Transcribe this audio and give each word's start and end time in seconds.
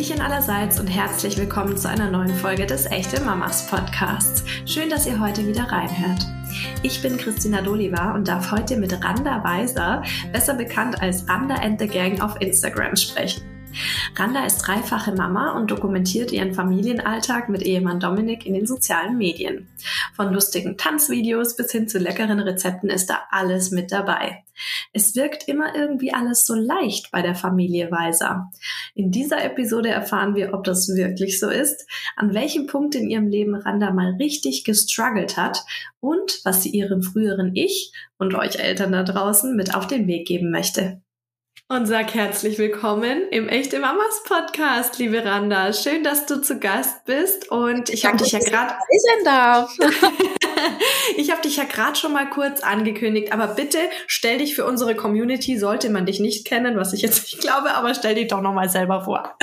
Hallöchen 0.00 0.22
allerseits 0.22 0.80
und 0.80 0.86
herzlich 0.86 1.36
willkommen 1.36 1.76
zu 1.76 1.86
einer 1.86 2.10
neuen 2.10 2.34
Folge 2.34 2.64
des 2.64 2.86
Echte 2.86 3.20
Mamas 3.20 3.66
Podcasts. 3.66 4.42
Schön, 4.64 4.88
dass 4.88 5.06
ihr 5.06 5.20
heute 5.20 5.46
wieder 5.46 5.64
reinhört. 5.64 6.26
Ich 6.82 7.02
bin 7.02 7.18
Christina 7.18 7.60
Doliva 7.60 8.14
und 8.14 8.26
darf 8.26 8.50
heute 8.50 8.78
mit 8.78 8.94
Randa 9.04 9.44
Weiser, 9.44 10.02
besser 10.32 10.54
bekannt 10.54 11.02
als 11.02 11.28
Randa 11.28 11.56
and 11.56 11.78
the 11.78 11.86
Gang 11.86 12.22
auf 12.22 12.40
Instagram 12.40 12.96
sprechen. 12.96 13.49
Randa 14.16 14.44
ist 14.44 14.58
dreifache 14.58 15.12
Mama 15.12 15.52
und 15.52 15.70
dokumentiert 15.70 16.32
ihren 16.32 16.54
Familienalltag 16.54 17.48
mit 17.48 17.62
Ehemann 17.62 18.00
Dominik 18.00 18.44
in 18.44 18.54
den 18.54 18.66
sozialen 18.66 19.16
Medien. 19.16 19.68
Von 20.14 20.32
lustigen 20.32 20.76
Tanzvideos 20.76 21.56
bis 21.56 21.72
hin 21.72 21.88
zu 21.88 21.98
leckeren 21.98 22.40
Rezepten 22.40 22.90
ist 22.90 23.08
da 23.08 23.22
alles 23.30 23.70
mit 23.70 23.92
dabei. 23.92 24.44
Es 24.92 25.14
wirkt 25.16 25.48
immer 25.48 25.74
irgendwie 25.74 26.12
alles 26.12 26.46
so 26.46 26.54
leicht 26.54 27.10
bei 27.12 27.22
der 27.22 27.34
Familie 27.34 27.90
Weiser. 27.90 28.50
In 28.94 29.10
dieser 29.10 29.42
Episode 29.44 29.88
erfahren 29.88 30.34
wir, 30.34 30.52
ob 30.52 30.64
das 30.64 30.88
wirklich 30.88 31.38
so 31.40 31.48
ist, 31.48 31.86
an 32.16 32.34
welchem 32.34 32.66
Punkt 32.66 32.94
in 32.94 33.08
ihrem 33.08 33.28
Leben 33.28 33.54
Randa 33.54 33.90
mal 33.90 34.16
richtig 34.18 34.64
gestruggelt 34.64 35.36
hat 35.36 35.64
und 36.00 36.40
was 36.44 36.62
sie 36.62 36.70
ihrem 36.70 37.02
früheren 37.02 37.54
Ich 37.54 37.92
und 38.18 38.34
euch 38.34 38.58
Eltern 38.58 38.92
da 38.92 39.02
draußen 39.02 39.56
mit 39.56 39.74
auf 39.74 39.86
den 39.86 40.06
Weg 40.06 40.26
geben 40.26 40.50
möchte 40.50 41.00
und 41.70 41.86
sag 41.86 42.14
herzlich 42.14 42.58
willkommen 42.58 43.28
im 43.30 43.48
Echte 43.48 43.78
Mamas 43.78 44.24
Podcast, 44.24 44.98
liebe 44.98 45.24
Randa. 45.24 45.72
Schön, 45.72 46.02
dass 46.02 46.26
du 46.26 46.42
zu 46.42 46.58
Gast 46.58 47.04
bist 47.04 47.48
und 47.48 47.90
ich 47.90 48.04
habe 48.04 48.16
dich 48.16 48.32
ja 48.32 48.40
gerade 48.40 48.74
darf. 49.24 49.78
ich 51.16 51.30
habe 51.30 51.42
dich 51.42 51.58
ja 51.58 51.64
gerade 51.64 51.94
schon 51.94 52.12
mal 52.12 52.28
kurz 52.28 52.60
angekündigt, 52.62 53.32
aber 53.32 53.46
bitte 53.46 53.78
stell 54.08 54.38
dich 54.38 54.56
für 54.56 54.64
unsere 54.64 54.96
Community, 54.96 55.58
sollte 55.58 55.90
man 55.90 56.06
dich 56.06 56.18
nicht 56.18 56.44
kennen, 56.44 56.76
was 56.76 56.92
ich 56.92 57.02
jetzt 57.02 57.22
nicht 57.22 57.38
glaube, 57.38 57.70
aber 57.70 57.94
stell 57.94 58.16
dich 58.16 58.26
doch 58.26 58.40
noch 58.40 58.52
mal 58.52 58.68
selber 58.68 59.04
vor. 59.04 59.36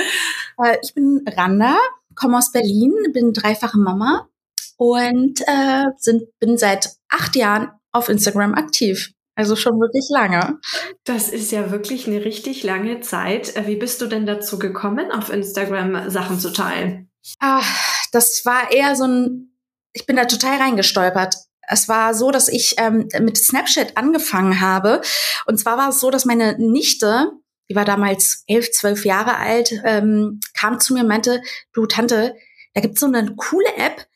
Äh, 0.62 0.76
ich 0.82 0.92
bin 0.92 1.24
Randa, 1.34 1.78
komme 2.14 2.36
aus 2.36 2.52
Berlin, 2.52 2.92
bin 3.14 3.32
dreifache 3.32 3.78
Mama 3.78 4.28
und 4.76 5.40
äh, 5.46 5.86
sind, 5.96 6.24
bin 6.40 6.58
seit 6.58 6.90
acht 7.08 7.36
Jahren 7.36 7.70
auf 7.90 8.10
Instagram 8.10 8.52
aktiv. 8.52 9.14
Also 9.38 9.54
schon 9.54 9.78
wirklich 9.78 10.06
lange. 10.10 10.58
Das 11.04 11.28
ist 11.28 11.52
ja 11.52 11.70
wirklich 11.70 12.08
eine 12.08 12.24
richtig 12.24 12.64
lange 12.64 13.02
Zeit. 13.02 13.54
Äh, 13.54 13.68
wie 13.68 13.76
bist 13.76 14.00
du 14.02 14.08
denn 14.08 14.26
dazu 14.26 14.58
gekommen, 14.58 15.12
auf 15.12 15.30
Instagram 15.30 16.10
Sachen 16.10 16.40
zu 16.40 16.52
teilen? 16.52 17.08
Ach, 17.38 17.64
das 18.10 18.42
war 18.44 18.72
eher 18.72 18.96
so 18.96 19.04
ein, 19.04 19.56
ich 19.92 20.06
bin 20.06 20.16
da 20.16 20.24
total 20.24 20.60
reingestolpert. 20.60 21.36
Es 21.68 21.88
war 21.88 22.14
so, 22.14 22.32
dass 22.32 22.48
ich 22.48 22.74
ähm, 22.78 23.08
mit 23.20 23.36
Snapchat 23.36 23.96
angefangen 23.96 24.60
habe. 24.60 25.02
Und 25.46 25.56
zwar 25.60 25.78
war 25.78 25.90
es 25.90 26.00
so, 26.00 26.10
dass 26.10 26.24
meine 26.24 26.58
Nichte, 26.58 27.30
die 27.70 27.76
war 27.76 27.84
damals 27.84 28.42
elf, 28.48 28.72
zwölf 28.72 29.04
Jahre 29.04 29.36
alt, 29.36 29.72
ähm, 29.84 30.40
kam 30.54 30.80
zu 30.80 30.94
mir 30.94 31.02
und 31.02 31.08
meinte, 31.08 31.42
du 31.72 31.86
Tante, 31.86 32.34
da 32.74 32.80
gibt's 32.80 32.98
so 32.98 33.06
eine 33.06 33.36
coole 33.36 33.72
App, 33.76 34.07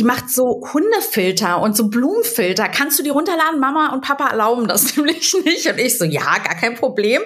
die 0.00 0.04
macht 0.06 0.30
so 0.30 0.62
Hundefilter 0.72 1.60
und 1.60 1.76
so 1.76 1.88
Blumenfilter. 1.88 2.70
Kannst 2.70 2.98
du 2.98 3.02
die 3.02 3.10
runterladen? 3.10 3.60
Mama 3.60 3.92
und 3.92 4.00
Papa 4.00 4.28
erlauben 4.28 4.66
das 4.66 4.96
nämlich 4.96 5.34
nicht. 5.44 5.66
Und 5.66 5.78
ich 5.78 5.98
so, 5.98 6.06
ja, 6.06 6.38
gar 6.38 6.54
kein 6.54 6.74
Problem. 6.74 7.20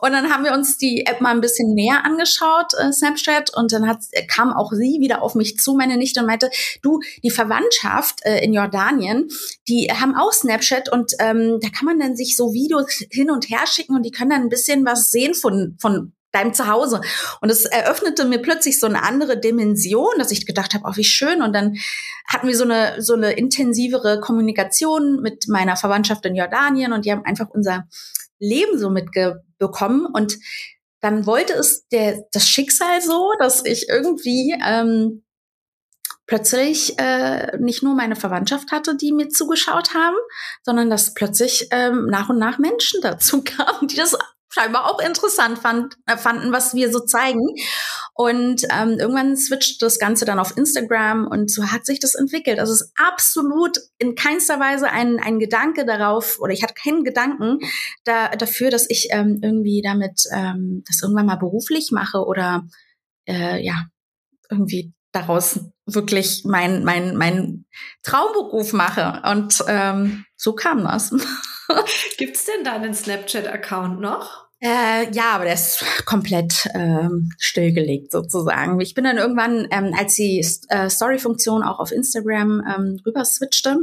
Und 0.00 0.12
dann 0.12 0.30
haben 0.30 0.44
wir 0.44 0.52
uns 0.52 0.76
die 0.76 1.06
App 1.06 1.22
mal 1.22 1.30
ein 1.30 1.40
bisschen 1.40 1.72
näher 1.72 2.04
angeschaut, 2.04 2.74
äh, 2.78 2.92
Snapchat. 2.92 3.56
Und 3.56 3.72
dann 3.72 3.88
hat, 3.88 4.00
kam 4.30 4.52
auch 4.52 4.72
sie 4.72 4.98
wieder 5.00 5.22
auf 5.22 5.36
mich 5.36 5.58
zu, 5.58 5.72
meine 5.72 5.96
Nichte, 5.96 6.20
und 6.20 6.26
meinte, 6.26 6.50
du, 6.82 7.00
die 7.24 7.30
Verwandtschaft 7.30 8.20
äh, 8.26 8.44
in 8.44 8.52
Jordanien, 8.52 9.30
die 9.66 9.88
haben 9.90 10.14
auch 10.14 10.32
Snapchat 10.32 10.92
und 10.92 11.12
ähm, 11.20 11.58
da 11.62 11.70
kann 11.70 11.86
man 11.86 11.98
dann 11.98 12.14
sich 12.14 12.36
so 12.36 12.52
Videos 12.52 13.04
hin 13.10 13.30
und 13.30 13.48
her 13.48 13.66
schicken 13.66 13.96
und 13.96 14.02
die 14.02 14.10
können 14.10 14.28
dann 14.28 14.42
ein 14.42 14.48
bisschen 14.50 14.84
was 14.84 15.10
sehen 15.10 15.32
von, 15.32 15.78
von 15.80 16.12
deinem 16.32 16.52
Zuhause. 16.54 17.00
Und 17.40 17.50
es 17.50 17.64
eröffnete 17.64 18.24
mir 18.24 18.40
plötzlich 18.40 18.78
so 18.78 18.86
eine 18.86 19.02
andere 19.02 19.38
Dimension, 19.38 20.10
dass 20.18 20.30
ich 20.30 20.46
gedacht 20.46 20.74
habe, 20.74 20.84
oh, 20.86 20.96
wie 20.96 21.04
schön. 21.04 21.42
Und 21.42 21.52
dann 21.54 21.76
hatten 22.26 22.48
wir 22.48 22.56
so 22.56 22.64
eine, 22.64 23.00
so 23.00 23.14
eine 23.14 23.32
intensivere 23.32 24.20
Kommunikation 24.20 25.20
mit 25.22 25.48
meiner 25.48 25.76
Verwandtschaft 25.76 26.26
in 26.26 26.34
Jordanien 26.34 26.92
und 26.92 27.04
die 27.04 27.12
haben 27.12 27.24
einfach 27.24 27.48
unser 27.50 27.88
Leben 28.38 28.78
so 28.78 28.90
mitbekommen. 28.90 30.06
Und 30.06 30.38
dann 31.00 31.26
wollte 31.26 31.54
es 31.54 31.86
der, 31.88 32.24
das 32.32 32.48
Schicksal 32.48 33.00
so, 33.00 33.32
dass 33.38 33.64
ich 33.64 33.88
irgendwie 33.88 34.56
ähm, 34.64 35.22
plötzlich 36.26 36.98
äh, 36.98 37.56
nicht 37.58 37.82
nur 37.82 37.94
meine 37.94 38.16
Verwandtschaft 38.16 38.70
hatte, 38.70 38.96
die 38.96 39.12
mir 39.12 39.28
zugeschaut 39.28 39.94
haben, 39.94 40.16
sondern 40.62 40.90
dass 40.90 41.14
plötzlich 41.14 41.68
ähm, 41.70 42.06
nach 42.06 42.28
und 42.28 42.38
nach 42.38 42.58
Menschen 42.58 43.00
dazu 43.02 43.42
kamen, 43.42 43.88
die 43.88 43.96
das 43.96 44.16
scheinbar 44.58 44.86
auch 44.86 45.00
interessant 45.00 45.58
fand, 45.58 45.96
äh, 46.06 46.16
fanden, 46.16 46.52
was 46.52 46.74
wir 46.74 46.92
so 46.92 47.00
zeigen. 47.00 47.46
Und 48.14 48.64
ähm, 48.70 48.98
irgendwann 48.98 49.36
switcht 49.36 49.80
das 49.82 49.98
Ganze 49.98 50.24
dann 50.24 50.38
auf 50.38 50.56
Instagram 50.56 51.26
und 51.26 51.50
so 51.50 51.70
hat 51.70 51.86
sich 51.86 52.00
das 52.00 52.14
entwickelt. 52.14 52.58
Also 52.58 52.72
es 52.72 52.80
ist 52.80 52.92
absolut 52.96 53.78
in 53.98 54.14
keinster 54.16 54.58
Weise 54.58 54.90
ein, 54.90 55.20
ein 55.20 55.38
Gedanke 55.38 55.84
darauf, 55.84 56.38
oder 56.40 56.52
ich 56.52 56.62
hatte 56.62 56.74
keinen 56.74 57.04
Gedanken 57.04 57.58
da, 58.04 58.28
dafür, 58.30 58.70
dass 58.70 58.90
ich 58.90 59.08
ähm, 59.10 59.38
irgendwie 59.42 59.82
damit 59.82 60.22
ähm, 60.32 60.82
das 60.86 61.00
irgendwann 61.02 61.26
mal 61.26 61.36
beruflich 61.36 61.90
mache 61.92 62.18
oder 62.24 62.64
äh, 63.28 63.64
ja, 63.64 63.86
irgendwie 64.50 64.92
daraus 65.12 65.60
wirklich 65.86 66.42
mein, 66.44 66.84
mein, 66.84 67.16
mein 67.16 67.66
Traumberuf 68.02 68.72
mache. 68.72 69.22
Und 69.30 69.62
ähm, 69.68 70.24
so 70.36 70.54
kam 70.54 70.84
das. 70.84 71.14
Gibt's 72.18 72.46
denn 72.46 72.64
deinen 72.64 72.94
Snapchat-Account 72.94 74.00
noch? 74.00 74.47
Äh, 74.60 75.12
ja, 75.12 75.30
aber 75.34 75.44
der 75.44 75.54
ist 75.54 75.84
komplett 76.04 76.68
ähm, 76.74 77.30
stillgelegt 77.38 78.10
sozusagen. 78.10 78.80
Ich 78.80 78.94
bin 78.94 79.04
dann 79.04 79.16
irgendwann, 79.16 79.68
ähm, 79.70 79.94
als 79.96 80.14
die 80.14 80.44
äh, 80.68 80.90
Story-Funktion 80.90 81.62
auch 81.62 81.78
auf 81.78 81.92
Instagram 81.92 82.62
ähm, 82.66 83.00
rüber 83.06 83.24
switchte, 83.24 83.78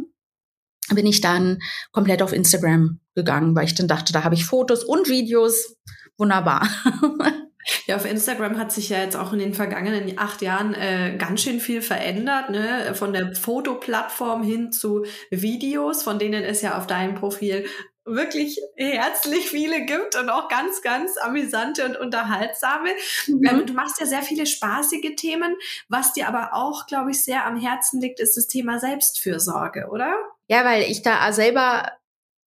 bin 0.93 1.05
ich 1.05 1.21
dann 1.21 1.59
komplett 1.91 2.21
auf 2.21 2.33
Instagram 2.33 2.99
gegangen, 3.15 3.55
weil 3.55 3.65
ich 3.65 3.75
dann 3.75 3.87
dachte, 3.87 4.11
da 4.11 4.23
habe 4.23 4.35
ich 4.35 4.45
Fotos 4.45 4.83
und 4.83 5.07
Videos. 5.07 5.77
Wunderbar. 6.17 6.67
Ja, 7.87 7.95
auf 7.95 8.05
Instagram 8.05 8.59
hat 8.59 8.71
sich 8.71 8.89
ja 8.89 8.99
jetzt 8.99 9.15
auch 9.15 9.33
in 9.33 9.39
den 9.39 9.55
vergangenen 9.55 10.19
acht 10.19 10.43
Jahren 10.43 10.75
äh, 10.75 11.15
ganz 11.17 11.41
schön 11.41 11.59
viel 11.59 11.81
verändert, 11.81 12.51
ne? 12.51 12.93
Von 12.93 13.11
der 13.11 13.35
Fotoplattform 13.35 14.43
hin 14.43 14.71
zu 14.71 15.03
Videos, 15.31 16.03
von 16.03 16.19
denen 16.19 16.43
es 16.43 16.61
ja 16.61 16.77
auf 16.77 16.85
deinem 16.85 17.15
Profil 17.15 17.65
wirklich 18.05 18.59
herzlich 18.75 19.49
viele 19.49 19.85
gibt 19.85 20.15
und 20.15 20.29
auch 20.29 20.47
ganz, 20.47 20.81
ganz 20.81 21.17
amüsante 21.17 21.85
und 21.85 21.97
unterhaltsame. 21.97 22.89
Mhm. 23.27 23.45
Ähm, 23.45 23.65
du 23.65 23.73
machst 23.73 23.99
ja 23.99 24.05
sehr 24.05 24.21
viele 24.21 24.45
spaßige 24.45 25.15
Themen. 25.15 25.55
Was 25.89 26.13
dir 26.13 26.27
aber 26.27 26.53
auch, 26.53 26.85
glaube 26.85 27.11
ich, 27.11 27.23
sehr 27.23 27.45
am 27.45 27.59
Herzen 27.59 27.99
liegt, 27.99 28.19
ist 28.19 28.37
das 28.37 28.47
Thema 28.47 28.79
Selbstfürsorge, 28.79 29.87
oder? 29.89 30.15
Ja, 30.47 30.63
weil 30.63 30.83
ich 30.83 31.01
da 31.01 31.31
selber 31.33 31.91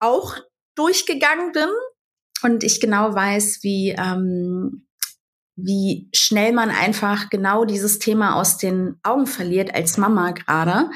auch 0.00 0.36
durchgegangen 0.76 1.52
bin 1.52 1.68
und 2.42 2.62
ich 2.62 2.80
genau 2.80 3.12
weiß, 3.14 3.58
wie, 3.62 3.96
ähm, 3.98 4.86
wie 5.56 6.08
schnell 6.14 6.52
man 6.52 6.70
einfach 6.70 7.30
genau 7.30 7.64
dieses 7.64 7.98
Thema 7.98 8.36
aus 8.36 8.58
den 8.58 9.00
Augen 9.02 9.26
verliert 9.26 9.74
als 9.74 9.96
Mama 9.96 10.30
gerade. 10.30 10.90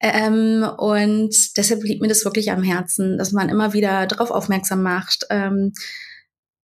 Ähm, 0.00 0.66
und 0.78 1.34
deshalb 1.56 1.82
liegt 1.82 2.00
mir 2.00 2.08
das 2.08 2.24
wirklich 2.24 2.50
am 2.50 2.62
Herzen, 2.62 3.18
dass 3.18 3.32
man 3.32 3.48
immer 3.48 3.72
wieder 3.72 4.06
darauf 4.06 4.30
aufmerksam 4.30 4.82
macht, 4.82 5.26
ähm, 5.30 5.72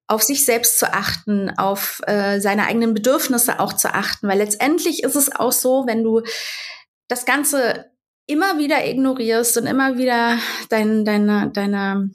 auf 0.07 0.23
sich 0.23 0.45
selbst 0.45 0.79
zu 0.79 0.93
achten, 0.93 1.51
auf 1.59 2.01
äh, 2.07 2.41
seine 2.41 2.67
eigenen 2.67 2.95
Bedürfnisse 2.95 3.59
auch 3.59 3.73
zu 3.73 3.93
achten, 3.93 4.29
weil 4.29 4.39
letztendlich 4.39 5.03
ist 5.03 5.17
es 5.17 5.35
auch 5.35 5.53
so, 5.53 5.85
wenn 5.87 6.05
du 6.05 6.23
das 7.09 7.25
Ganze 7.25 7.87
immer 8.27 8.59
wieder 8.59 8.87
ignorierst 8.87 9.57
und 9.57 9.67
immer 9.67 9.99
wieder 9.99 10.39
dein, 10.69 11.05
deine, 11.05 11.51
deine, 11.53 12.11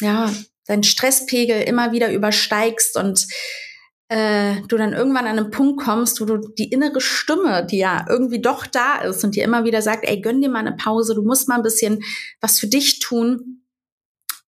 ja, 0.00 0.32
deinen 0.66 0.84
Stresspegel 0.84 1.62
immer 1.62 1.92
wieder 1.92 2.12
übersteigst 2.12 2.96
und 2.96 3.26
äh, 4.08 4.62
du 4.68 4.76
dann 4.76 4.94
irgendwann 4.94 5.26
an 5.26 5.38
einen 5.38 5.50
Punkt 5.50 5.82
kommst, 5.82 6.20
wo 6.20 6.24
du 6.24 6.38
die 6.38 6.70
innere 6.70 7.00
Stimme, 7.00 7.66
die 7.66 7.78
ja 7.78 8.06
irgendwie 8.08 8.40
doch 8.40 8.66
da 8.66 8.96
ist 9.02 9.22
und 9.22 9.36
dir 9.36 9.44
immer 9.44 9.64
wieder 9.64 9.82
sagt, 9.82 10.04
ey, 10.08 10.20
gönn 10.20 10.40
dir 10.40 10.48
mal 10.48 10.60
eine 10.60 10.76
Pause, 10.76 11.14
du 11.14 11.22
musst 11.22 11.48
mal 11.48 11.56
ein 11.56 11.62
bisschen 11.62 12.02
was 12.40 12.58
für 12.58 12.68
dich 12.68 13.00
tun, 13.00 13.64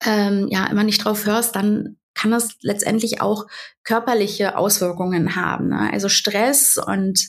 ähm, 0.05 0.49
ja, 0.51 0.67
immer 0.67 0.85
nicht 0.85 1.05
drauf 1.05 1.25
hörst, 1.25 1.57
dann 1.57 1.97
kann 2.15 2.31
das 2.31 2.57
letztendlich 2.63 3.21
auch 3.21 3.47
körperliche 3.85 4.57
Auswirkungen 4.57 5.37
haben. 5.37 5.69
Ne? 5.69 5.91
Also 5.93 6.09
Stress 6.09 6.77
und 6.79 7.29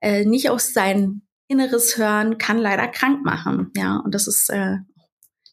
äh, 0.00 0.24
nicht 0.24 0.50
aus 0.50 0.72
sein 0.72 1.22
Inneres 1.48 1.98
hören 1.98 2.38
kann 2.38 2.58
leider 2.58 2.88
krank 2.88 3.24
machen. 3.24 3.70
Ja, 3.76 3.96
und 3.98 4.14
das 4.14 4.26
ist 4.26 4.48
äh, 4.50 4.78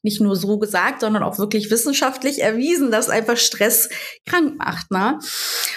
nicht 0.01 0.21
nur 0.21 0.35
so 0.35 0.59
gesagt, 0.59 1.01
sondern 1.01 1.23
auch 1.23 1.37
wirklich 1.37 1.71
wissenschaftlich 1.71 2.41
erwiesen, 2.41 2.91
dass 2.91 3.09
einfach 3.09 3.37
Stress 3.37 3.89
krank 4.25 4.57
macht. 4.57 4.91
Ne? 4.91 5.19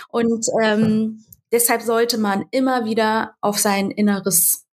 Und 0.09 0.47
ähm, 0.63 1.25
deshalb 1.51 1.83
sollte 1.83 2.19
man 2.19 2.45
immer 2.51 2.85
wieder 2.85 3.35
auf 3.41 3.59
sein 3.59 3.91
Inneres 3.91 4.65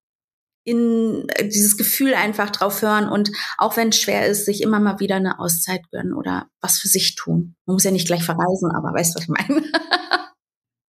in 0.64 1.26
äh, 1.30 1.48
dieses 1.48 1.76
Gefühl 1.76 2.14
einfach 2.14 2.50
drauf 2.50 2.82
hören 2.82 3.08
und 3.08 3.30
auch 3.56 3.76
wenn 3.76 3.88
es 3.88 3.98
schwer 3.98 4.26
ist, 4.26 4.44
sich 4.44 4.62
immer 4.62 4.78
mal 4.78 5.00
wieder 5.00 5.16
eine 5.16 5.38
Auszeit 5.38 5.82
gönnen 5.90 6.12
oder 6.12 6.48
was 6.60 6.78
für 6.78 6.88
sich 6.88 7.14
tun. 7.14 7.56
Man 7.66 7.74
muss 7.74 7.84
ja 7.84 7.90
nicht 7.90 8.06
gleich 8.06 8.22
verreisen, 8.22 8.70
aber 8.70 8.92
weißt 8.92 9.14
du, 9.14 9.16
was 9.16 9.22
ich 9.24 9.28
meine? 9.28 9.62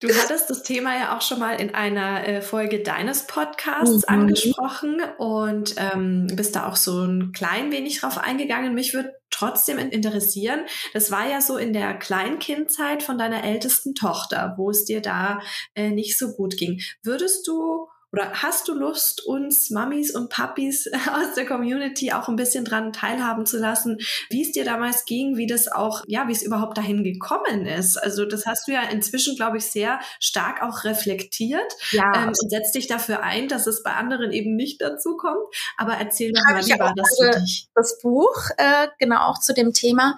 Du 0.01 0.09
hattest 0.15 0.49
das 0.49 0.63
Thema 0.63 0.97
ja 0.97 1.17
auch 1.17 1.23
schon 1.23 1.41
mal 1.41 1.61
in 1.61 1.75
einer 1.75 2.27
äh, 2.27 2.41
Folge 2.41 2.85
deines 2.85 3.27
Podcasts 3.27 4.07
mhm. 4.09 4.15
angesprochen 4.15 5.01
und 5.19 5.75
ähm, 5.77 6.29
bist 6.33 6.55
da 6.55 6.69
auch 6.69 6.77
so 6.77 7.05
ein 7.05 7.33
klein 7.33 7.73
wenig 7.73 8.01
drauf 8.01 8.17
eingegangen. 8.17 8.75
Mich 8.75 8.95
würde 8.95 9.13
trotzdem 9.31 9.79
interessieren, 9.79 10.61
das 10.93 11.11
war 11.11 11.29
ja 11.29 11.41
so 11.41 11.57
in 11.57 11.73
der 11.73 11.95
Kleinkindzeit 11.95 13.03
von 13.03 13.19
deiner 13.19 13.43
ältesten 13.43 13.97
Tochter, 13.97 14.55
wo 14.57 14.71
es 14.71 14.85
dir 14.85 15.03
da 15.03 15.41
äh, 15.75 15.91
nicht 15.91 16.17
so 16.17 16.33
gut 16.33 16.57
ging. 16.57 16.81
Würdest 17.03 17.49
du 17.49 17.89
oder 18.13 18.33
hast 18.33 18.69
du 18.69 18.75
Lust, 18.75 19.25
uns 19.27 19.71
Mamis 19.71 20.15
und 20.15 20.31
Papis 20.31 20.89
aus 21.13 21.35
der 21.37 21.47
Community 21.47 22.13
auch 22.13 22.29
ein 22.29 22.37
bisschen 22.37 22.65
dran 22.65 22.93
teilhaben 22.93 23.45
zu 23.45 23.59
lassen, 23.59 23.99
wie 24.31 24.43
es 24.43 24.53
dir 24.53 24.65
damals 24.65 25.05
ging, 25.05 25.37
wie 25.37 25.47
das 25.47 25.69
auch, 25.69 26.03
ja, 26.07 26.27
wie 26.29 26.33
es 26.33 26.43
überhaupt 26.43 26.79
dahin 26.79 27.05
gekommen 27.05 27.67
ist? 27.67 27.97
Also 27.97 28.25
das 28.25 28.47
hast 28.47 28.67
du 28.67 28.73
ja 28.73 28.83
inzwischen, 28.83 29.37
glaube 29.37 29.59
ich, 29.59 29.67
sehr 29.67 30.01
stark 30.21 30.63
auch 30.63 30.85
reflektiert 30.85 31.73
ja. 31.93 32.05
ähm, 32.15 32.29
und 32.29 32.51
setzt 32.51 32.75
dich 32.75 32.87
dafür 32.87 33.23
ein, 33.23 33.49
dass 33.49 33.67
es 33.67 33.83
bei 33.83 33.93
anderen 33.93 34.33
eben 34.33 34.57
nicht 34.57 34.81
dazu 34.81 35.17
kommt. 35.17 35.45
Aber 35.77 35.95
erzähl 35.95 36.33
doch 36.33 36.43
mal, 36.51 36.65
wie 36.65 36.79
war 36.79 36.95
das 36.97 37.19
für 37.21 37.41
dich? 37.41 37.69
Das 37.75 37.99
Buch, 38.01 38.49
äh, 38.57 38.89
genau 38.99 39.29
auch 39.29 39.39
zu 39.39 39.53
dem 39.53 39.73
Thema, 39.73 40.17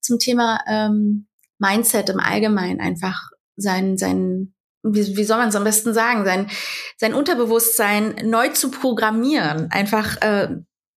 zum 0.00 0.18
Thema 0.18 0.60
ähm, 0.68 1.26
Mindset 1.58 2.08
im 2.10 2.20
Allgemeinen 2.20 2.80
einfach 2.80 3.30
sein, 3.56 3.96
sein 3.98 4.54
wie, 4.82 5.16
wie 5.16 5.24
soll 5.24 5.38
man 5.38 5.48
es 5.48 5.56
am 5.56 5.64
besten 5.64 5.94
sagen, 5.94 6.24
sein, 6.24 6.50
sein 6.96 7.14
Unterbewusstsein 7.14 8.16
neu 8.24 8.48
zu 8.48 8.70
programmieren, 8.70 9.70
einfach 9.70 10.20
äh, 10.22 10.48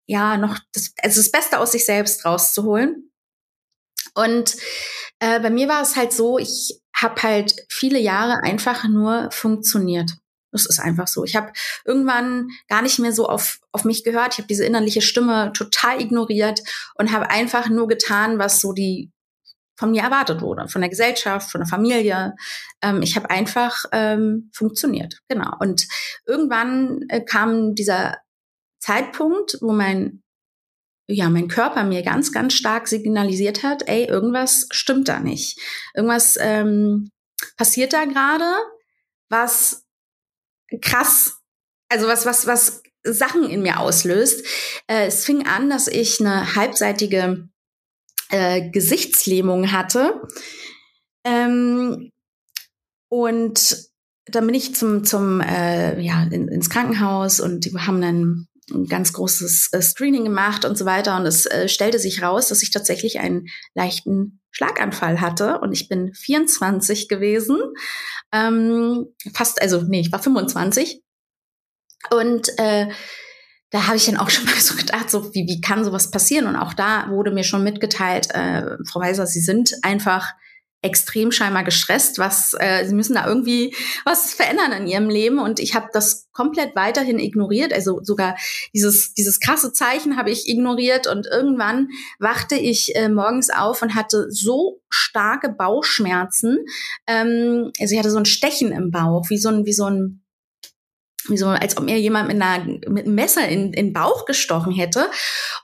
ja 0.08 0.38
noch 0.38 0.60
das, 0.74 0.94
also 1.02 1.20
das 1.20 1.32
Beste 1.32 1.60
aus 1.60 1.72
sich 1.72 1.86
selbst 1.86 2.26
rauszuholen. 2.26 3.12
Und 4.14 4.56
äh, 5.20 5.40
bei 5.40 5.50
mir 5.50 5.68
war 5.68 5.82
es 5.82 5.96
halt 5.96 6.14
so, 6.14 6.38
ich 6.38 6.80
habe 6.96 7.22
halt 7.22 7.56
viele 7.70 8.00
Jahre 8.00 8.44
einfach 8.44 8.86
nur 8.86 9.30
funktioniert. 9.32 10.12
Das 10.52 10.66
ist 10.66 10.80
einfach 10.80 11.08
so. 11.08 11.26
Ich 11.26 11.36
habe 11.36 11.52
irgendwann 11.84 12.48
gar 12.70 12.82
nicht 12.82 12.98
mehr 13.00 13.12
so 13.12 13.28
auf, 13.28 13.60
auf 13.74 13.84
mich 13.84 14.06
gehört. 14.06 14.34
Ich 14.34 14.38
habe 14.38 14.48
diese 14.48 14.64
innerliche 14.64 15.02
Stimme 15.02 15.52
total 15.54 16.02
ignoriert 16.02 16.62
und 16.96 17.12
habe 17.12 17.30
einfach 17.30 17.68
nur 17.68 17.90
getan, 17.90 18.40
was 18.40 18.62
so 18.62 18.72
die 18.72 19.12
von 19.76 19.92
mir 19.92 20.04
erwartet 20.04 20.42
wurde, 20.42 20.68
von 20.68 20.82
der 20.82 20.90
Gesellschaft, 20.90 21.52
von 21.52 21.62
der 21.62 21.68
Familie. 21.68 22.36
Ähm, 22.82 23.02
ich 23.02 23.16
habe 23.16 23.30
einfach 23.30 23.84
ähm, 23.92 24.50
funktioniert, 24.54 25.22
genau. 25.28 25.52
Und 25.60 25.88
irgendwann 26.26 27.02
äh, 27.10 27.22
kam 27.22 27.76
dieser 27.76 28.18
Zeitpunkt, 28.80 29.58
wo 29.62 29.72
mein 29.72 30.22
ja, 31.08 31.30
mein 31.30 31.48
Körper 31.48 31.84
mir 31.84 32.02
ganz, 32.02 32.32
ganz 32.32 32.54
stark 32.54 32.88
signalisiert 32.88 33.62
hat, 33.62 33.88
ey, 33.88 34.06
irgendwas 34.06 34.68
stimmt 34.72 35.08
da 35.08 35.20
nicht. 35.20 35.60
Irgendwas 35.94 36.36
ähm, 36.40 37.12
passiert 37.58 37.94
da 37.94 38.06
gerade, 38.06 38.52
was 39.30 39.86
krass, 40.82 41.38
also 41.90 42.08
was, 42.08 42.26
was, 42.26 42.48
was 42.48 42.82
Sachen 43.04 43.48
in 43.50 43.62
mir 43.62 43.80
auslöst. 43.80 44.46
Äh, 44.88 45.08
es 45.08 45.26
fing 45.26 45.46
an, 45.46 45.70
dass 45.70 45.88
ich 45.88 46.20
eine 46.20 46.56
halbseitige 46.56 47.48
äh, 48.36 48.70
Gesichtslähmung 48.70 49.72
hatte. 49.72 50.22
Ähm, 51.24 52.12
und 53.10 53.78
dann 54.26 54.46
bin 54.46 54.56
ich 54.56 54.76
zum, 54.76 55.06
zum 55.06 55.40
äh, 55.40 56.00
ja, 56.02 56.24
in, 56.24 56.50
ins 56.50 56.70
Krankenhaus 56.70 57.40
und 57.40 57.66
die 57.66 57.74
haben 57.78 58.02
dann 58.02 58.48
ein 58.72 58.88
ganz 58.88 59.14
großes 59.14 59.70
äh, 59.72 59.82
Screening 59.82 60.26
gemacht 60.26 60.66
und 60.66 60.78
so 60.78 60.86
weiter. 60.86 61.16
Und 61.16 61.26
es 61.26 61.46
äh, 61.46 61.70
stellte 61.70 62.00
sich 62.00 62.22
raus, 62.22 62.50
dass 62.50 62.64
ich 62.64 62.72
tatsächlich 62.72 63.20
einen 63.20 63.46
leichten 63.74 64.42
Schlaganfall 64.52 65.22
hatte. 65.22 65.60
Und 65.60 65.72
ich 65.72 65.88
bin 65.88 66.14
24 66.14 67.08
gewesen. 67.08 67.58
Ähm, 68.34 69.06
fast, 69.34 69.62
also 69.62 69.84
nee, 69.84 70.02
ich 70.02 70.12
war 70.12 70.22
25. 70.22 71.02
Und 72.10 72.50
äh, 72.58 72.88
da 73.76 73.88
habe 73.88 73.98
ich 73.98 74.06
dann 74.06 74.18
auch 74.18 74.30
schon 74.32 74.46
mal 74.46 74.56
so 74.56 74.76
gedacht, 74.76 75.12
so 75.12 75.34
wie, 75.34 75.46
wie 75.48 75.62
kann 75.62 75.84
sowas 75.84 76.10
passieren? 76.10 76.48
Und 76.48 76.56
auch 76.56 76.74
da 76.74 77.10
wurde 77.10 77.32
mir 77.32 77.44
schon 77.44 77.64
mitgeteilt, 77.64 78.34
äh, 78.34 78.78
Frau 78.90 79.02
Weiser, 79.02 79.28
Sie 79.28 79.42
sind 79.42 79.74
einfach 79.84 80.34
extrem 80.82 81.32
scheinbar 81.32 81.64
gestresst, 81.64 82.20
was 82.20 82.56
äh, 82.60 82.86
sie 82.86 82.94
müssen 82.94 83.16
da 83.16 83.26
irgendwie 83.26 83.76
was 84.06 84.36
verändern 84.36 84.72
in 84.72 84.86
ihrem 84.86 85.10
Leben. 85.10 85.40
Und 85.40 85.60
ich 85.60 85.74
habe 85.74 85.88
das 85.92 86.30
komplett 86.32 86.76
weiterhin 86.76 87.18
ignoriert, 87.18 87.74
also 87.74 88.02
sogar 88.04 88.36
dieses 88.72 89.16
dieses 89.16 89.40
krasse 89.40 89.74
Zeichen 89.74 90.16
habe 90.16 90.30
ich 90.30 90.48
ignoriert. 90.48 91.08
Und 91.08 91.26
irgendwann 91.26 91.90
wachte 92.20 92.56
ich 92.56 92.96
äh, 92.96 93.10
morgens 93.10 93.50
auf 93.50 93.82
und 93.82 93.96
hatte 93.96 94.28
so 94.30 94.80
starke 94.90 95.50
Bauchschmerzen, 95.50 96.60
ähm, 97.08 97.72
also 97.82 97.94
ich 97.94 98.00
hatte 98.00 98.12
so 98.12 98.20
ein 98.20 98.26
Stechen 98.26 98.72
im 98.72 98.92
Bauch, 98.92 99.30
wie 99.30 99.40
so 99.40 99.50
ein 99.50 99.66
wie 99.66 99.74
so 99.74 99.86
ein 99.86 100.22
so, 101.34 101.48
als 101.48 101.78
ob 101.78 101.86
mir 101.86 102.00
jemand 102.00 102.28
mit, 102.28 102.42
einer, 102.42 102.64
mit 102.66 103.06
einem 103.06 103.16
Messer 103.16 103.48
in, 103.48 103.74
in 103.74 103.88
den 103.88 103.94
Bauch 103.94 104.26
gestochen 104.26 104.74
hätte. 104.74 105.08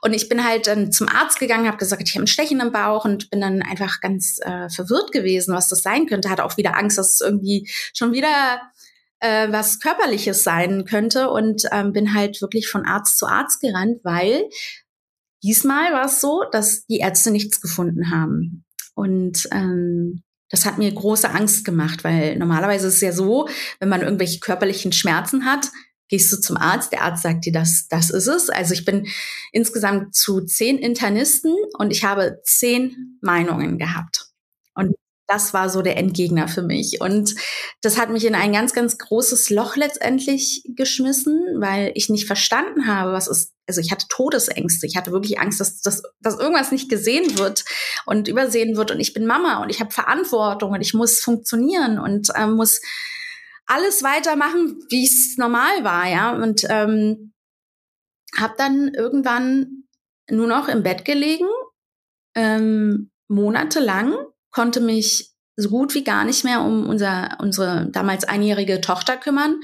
Und 0.00 0.12
ich 0.12 0.28
bin 0.28 0.44
halt 0.44 0.66
dann 0.66 0.92
zum 0.92 1.08
Arzt 1.08 1.38
gegangen, 1.38 1.66
habe 1.66 1.76
gesagt, 1.76 2.02
ich 2.06 2.14
habe 2.14 2.24
ein 2.24 2.28
Stechen 2.28 2.60
im 2.60 2.72
Bauch 2.72 3.04
und 3.04 3.30
bin 3.30 3.40
dann 3.40 3.62
einfach 3.62 4.00
ganz 4.00 4.38
äh, 4.42 4.68
verwirrt 4.68 5.12
gewesen, 5.12 5.54
was 5.54 5.68
das 5.68 5.82
sein 5.82 6.06
könnte. 6.06 6.30
Hatte 6.30 6.44
auch 6.44 6.56
wieder 6.56 6.76
Angst, 6.76 6.98
dass 6.98 7.14
es 7.14 7.20
irgendwie 7.20 7.68
schon 7.94 8.12
wieder 8.12 8.60
äh, 9.20 9.50
was 9.52 9.78
Körperliches 9.78 10.42
sein 10.42 10.84
könnte 10.84 11.30
und 11.30 11.62
ähm, 11.70 11.92
bin 11.92 12.12
halt 12.12 12.42
wirklich 12.42 12.68
von 12.68 12.84
Arzt 12.84 13.18
zu 13.18 13.26
Arzt 13.26 13.60
gerannt, 13.60 14.00
weil 14.02 14.48
diesmal 15.42 15.92
war 15.92 16.06
es 16.06 16.20
so, 16.20 16.44
dass 16.50 16.86
die 16.86 16.98
Ärzte 16.98 17.30
nichts 17.30 17.60
gefunden 17.60 18.10
haben. 18.10 18.64
Und 18.94 19.48
ähm, 19.52 20.22
das 20.52 20.66
hat 20.66 20.78
mir 20.78 20.92
große 20.92 21.30
Angst 21.30 21.64
gemacht, 21.64 22.04
weil 22.04 22.36
normalerweise 22.36 22.86
ist 22.86 22.96
es 22.96 23.00
ja 23.00 23.12
so, 23.12 23.48
wenn 23.80 23.88
man 23.88 24.02
irgendwelche 24.02 24.38
körperlichen 24.38 24.92
Schmerzen 24.92 25.46
hat, 25.46 25.68
gehst 26.08 26.30
du 26.30 26.36
zum 26.36 26.58
Arzt, 26.58 26.92
der 26.92 27.02
Arzt 27.02 27.22
sagt 27.22 27.46
dir, 27.46 27.54
das, 27.54 27.88
das 27.88 28.10
ist 28.10 28.26
es. 28.26 28.50
Also 28.50 28.74
ich 28.74 28.84
bin 28.84 29.08
insgesamt 29.50 30.14
zu 30.14 30.42
zehn 30.42 30.76
Internisten 30.76 31.56
und 31.78 31.90
ich 31.90 32.04
habe 32.04 32.38
zehn 32.44 33.18
Meinungen 33.22 33.78
gehabt. 33.78 34.26
Und 34.74 34.94
das 35.26 35.54
war 35.54 35.70
so 35.70 35.80
der 35.80 35.96
Endgegner 35.96 36.48
für 36.48 36.62
mich. 36.62 37.00
Und 37.00 37.34
das 37.80 37.96
hat 37.96 38.10
mich 38.10 38.26
in 38.26 38.34
ein 38.34 38.52
ganz, 38.52 38.74
ganz 38.74 38.98
großes 38.98 39.48
Loch 39.48 39.76
letztendlich 39.76 40.64
geschmissen, 40.76 41.40
weil 41.60 41.92
ich 41.94 42.10
nicht 42.10 42.26
verstanden 42.26 42.86
habe, 42.86 43.14
was 43.14 43.26
ist 43.26 43.51
also 43.66 43.80
ich 43.80 43.92
hatte 43.92 44.06
Todesängste. 44.08 44.86
Ich 44.86 44.96
hatte 44.96 45.12
wirklich 45.12 45.38
Angst, 45.38 45.60
dass, 45.60 45.80
dass, 45.80 46.02
dass 46.20 46.38
irgendwas 46.38 46.72
nicht 46.72 46.88
gesehen 46.88 47.38
wird 47.38 47.64
und 48.06 48.28
übersehen 48.28 48.76
wird. 48.76 48.90
Und 48.90 49.00
ich 49.00 49.12
bin 49.12 49.26
Mama 49.26 49.62
und 49.62 49.70
ich 49.70 49.80
habe 49.80 49.90
Verantwortung 49.90 50.72
und 50.72 50.80
ich 50.80 50.94
muss 50.94 51.20
funktionieren 51.20 51.98
und 51.98 52.28
äh, 52.34 52.46
muss 52.46 52.80
alles 53.66 54.02
weitermachen, 54.02 54.80
wie 54.90 55.04
es 55.04 55.36
normal 55.38 55.84
war, 55.84 56.08
ja. 56.08 56.34
Und 56.34 56.66
ähm, 56.68 57.32
habe 58.36 58.54
dann 58.58 58.88
irgendwann 58.88 59.84
nur 60.30 60.46
noch 60.46 60.68
im 60.68 60.82
Bett 60.82 61.04
gelegen, 61.04 61.46
ähm, 62.34 63.10
monatelang, 63.28 64.14
konnte 64.50 64.80
mich 64.80 65.32
so 65.56 65.68
gut 65.68 65.94
wie 65.94 66.04
gar 66.04 66.24
nicht 66.24 66.44
mehr 66.44 66.62
um 66.62 66.88
unser, 66.88 67.36
unsere 67.40 67.88
damals 67.90 68.24
einjährige 68.24 68.80
Tochter 68.80 69.16
kümmern. 69.16 69.60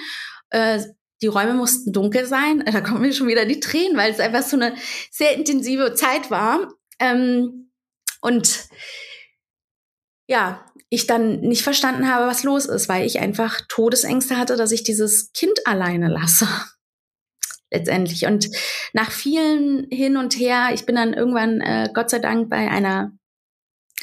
Äh, 0.50 0.80
die 1.22 1.26
Räume 1.26 1.54
mussten 1.54 1.92
dunkel 1.92 2.26
sein. 2.26 2.64
Da 2.72 2.80
kommen 2.80 3.02
mir 3.02 3.12
schon 3.12 3.28
wieder 3.28 3.44
die 3.44 3.60
Tränen, 3.60 3.96
weil 3.96 4.10
es 4.10 4.20
einfach 4.20 4.42
so 4.42 4.56
eine 4.56 4.74
sehr 5.10 5.34
intensive 5.34 5.94
Zeit 5.94 6.30
war. 6.30 6.72
Ähm, 7.00 7.70
und 8.20 8.68
ja, 10.26 10.64
ich 10.90 11.06
dann 11.06 11.40
nicht 11.40 11.62
verstanden 11.62 12.12
habe, 12.12 12.26
was 12.26 12.44
los 12.44 12.66
ist, 12.66 12.88
weil 12.88 13.06
ich 13.06 13.20
einfach 13.20 13.60
Todesängste 13.68 14.36
hatte, 14.36 14.56
dass 14.56 14.72
ich 14.72 14.82
dieses 14.84 15.32
Kind 15.32 15.66
alleine 15.66 16.08
lasse. 16.08 16.48
Letztendlich. 17.70 18.26
Und 18.26 18.48
nach 18.94 19.10
vielen 19.10 19.86
hin 19.90 20.16
und 20.16 20.38
her, 20.38 20.70
ich 20.72 20.86
bin 20.86 20.94
dann 20.94 21.12
irgendwann, 21.12 21.60
äh, 21.60 21.90
Gott 21.92 22.08
sei 22.10 22.18
Dank, 22.18 22.48
bei 22.48 22.70
einer 22.70 23.12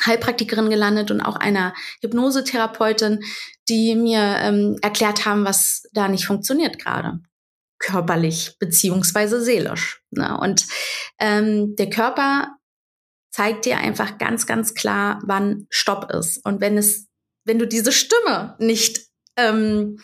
Heilpraktikerin 0.04 0.70
gelandet 0.70 1.12
und 1.12 1.22
auch 1.22 1.36
einer 1.36 1.74
Hypnosetherapeutin, 2.02 3.24
die 3.70 3.96
mir 3.96 4.38
ähm, 4.40 4.78
erklärt 4.82 5.26
haben, 5.26 5.46
was 5.46 5.84
da 5.94 6.08
nicht 6.08 6.26
funktioniert 6.26 6.80
gerade 6.80 7.20
körperlich 7.78 8.56
beziehungsweise 8.60 9.42
seelisch. 9.42 10.02
Ne? 10.10 10.38
Und 10.38 10.66
ähm, 11.20 11.76
der 11.76 11.90
Körper 11.90 12.58
zeigt 13.32 13.66
dir 13.66 13.78
einfach 13.78 14.18
ganz, 14.18 14.48
ganz 14.48 14.74
klar, 14.74 15.22
wann 15.26 15.68
Stopp 15.70 16.12
ist. 16.12 16.44
Und 16.46 16.62
wenn 16.62 16.78
es, 16.78 17.08
wenn 17.44 17.60
du 17.60 17.68
diese 17.68 17.92
Stimme 17.92 18.56
nicht 18.60 19.08
ähm, 19.38 20.00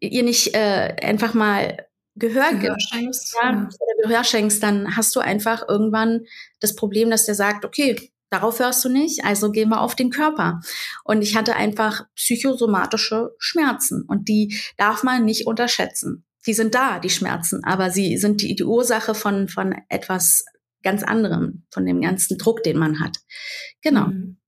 ihr 0.00 0.22
nicht 0.22 0.54
äh, 0.54 0.96
einfach 1.02 1.34
mal 1.34 1.86
Gehör, 2.16 2.52
Gehör 2.54 2.76
schenkst, 2.78 3.36
ja, 3.40 3.68
Gehör 4.02 4.24
schenkst, 4.24 4.62
dann 4.62 4.96
hast 4.96 5.14
du 5.14 5.20
einfach 5.20 5.66
irgendwann 5.68 6.26
das 6.60 6.74
Problem, 6.74 7.10
dass 7.10 7.24
der 7.24 7.34
sagt, 7.34 7.64
okay, 7.64 8.12
Darauf 8.30 8.60
hörst 8.60 8.84
du 8.84 8.88
nicht, 8.88 9.24
also 9.24 9.50
gehen 9.50 9.68
wir 9.68 9.80
auf 9.80 9.96
den 9.96 10.10
Körper. 10.10 10.60
Und 11.04 11.22
ich 11.22 11.36
hatte 11.36 11.56
einfach 11.56 12.04
psychosomatische 12.14 13.30
Schmerzen 13.38 14.04
und 14.06 14.28
die 14.28 14.56
darf 14.76 15.02
man 15.02 15.24
nicht 15.24 15.46
unterschätzen. 15.46 16.24
Die 16.46 16.54
sind 16.54 16.74
da, 16.74 17.00
die 17.00 17.10
Schmerzen, 17.10 17.64
aber 17.64 17.90
sie 17.90 18.16
sind 18.16 18.40
die, 18.40 18.54
die 18.54 18.64
Ursache 18.64 19.14
von, 19.14 19.48
von 19.48 19.74
etwas 19.88 20.44
ganz 20.82 21.02
anderem, 21.02 21.66
von 21.70 21.84
dem 21.84 22.00
ganzen 22.00 22.38
Druck, 22.38 22.62
den 22.62 22.78
man 22.78 23.00
hat. 23.00 23.18
Genau. 23.82 24.06
Mhm. 24.06 24.38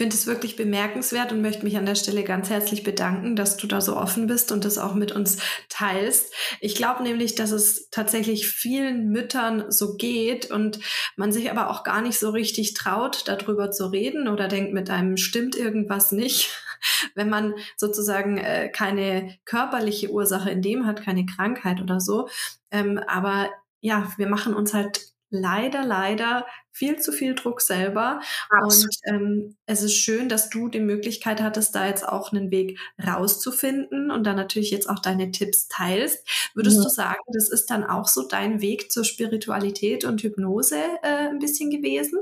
Finde 0.00 0.16
es 0.16 0.26
wirklich 0.26 0.56
bemerkenswert 0.56 1.30
und 1.30 1.42
möchte 1.42 1.62
mich 1.62 1.76
an 1.76 1.84
der 1.84 1.94
Stelle 1.94 2.24
ganz 2.24 2.48
herzlich 2.48 2.84
bedanken, 2.84 3.36
dass 3.36 3.58
du 3.58 3.66
da 3.66 3.82
so 3.82 3.98
offen 3.98 4.28
bist 4.28 4.50
und 4.50 4.64
das 4.64 4.78
auch 4.78 4.94
mit 4.94 5.12
uns 5.12 5.36
teilst. 5.68 6.32
Ich 6.58 6.74
glaube 6.74 7.02
nämlich, 7.02 7.34
dass 7.34 7.50
es 7.50 7.90
tatsächlich 7.90 8.48
vielen 8.48 9.10
Müttern 9.10 9.70
so 9.70 9.98
geht 9.98 10.50
und 10.50 10.80
man 11.16 11.32
sich 11.32 11.50
aber 11.50 11.68
auch 11.68 11.84
gar 11.84 12.00
nicht 12.00 12.18
so 12.18 12.30
richtig 12.30 12.72
traut, 12.72 13.28
darüber 13.28 13.72
zu 13.72 13.88
reden 13.88 14.26
oder 14.26 14.48
denkt, 14.48 14.72
mit 14.72 14.88
einem 14.88 15.18
stimmt 15.18 15.54
irgendwas 15.54 16.12
nicht. 16.12 16.48
Wenn 17.14 17.28
man 17.28 17.52
sozusagen 17.76 18.38
äh, 18.38 18.70
keine 18.70 19.36
körperliche 19.44 20.08
Ursache 20.08 20.48
in 20.48 20.62
dem 20.62 20.86
hat, 20.86 21.04
keine 21.04 21.26
Krankheit 21.26 21.82
oder 21.82 22.00
so. 22.00 22.26
Ähm, 22.70 22.98
aber 23.06 23.50
ja, 23.82 24.10
wir 24.16 24.30
machen 24.30 24.54
uns 24.54 24.72
halt 24.72 25.10
leider, 25.28 25.84
leider 25.84 26.46
viel 26.72 26.98
zu 26.98 27.12
viel 27.12 27.34
Druck 27.34 27.60
selber. 27.60 28.20
Absolut. 28.48 28.94
Und 29.06 29.14
ähm, 29.14 29.56
es 29.66 29.82
ist 29.82 29.96
schön, 29.96 30.28
dass 30.28 30.50
du 30.50 30.68
die 30.68 30.80
Möglichkeit 30.80 31.40
hattest, 31.42 31.74
da 31.74 31.86
jetzt 31.86 32.06
auch 32.06 32.32
einen 32.32 32.50
Weg 32.50 32.78
rauszufinden 33.04 34.10
und 34.10 34.24
dann 34.24 34.36
natürlich 34.36 34.70
jetzt 34.70 34.88
auch 34.88 34.98
deine 34.98 35.30
Tipps 35.30 35.68
teilst. 35.68 36.26
Würdest 36.54 36.76
ja. 36.76 36.82
du 36.82 36.88
sagen, 36.88 37.22
das 37.32 37.50
ist 37.50 37.66
dann 37.66 37.84
auch 37.84 38.08
so 38.08 38.26
dein 38.26 38.60
Weg 38.60 38.92
zur 38.92 39.04
Spiritualität 39.04 40.04
und 40.04 40.22
Hypnose 40.22 40.76
äh, 41.02 41.28
ein 41.28 41.38
bisschen 41.38 41.70
gewesen? 41.70 42.18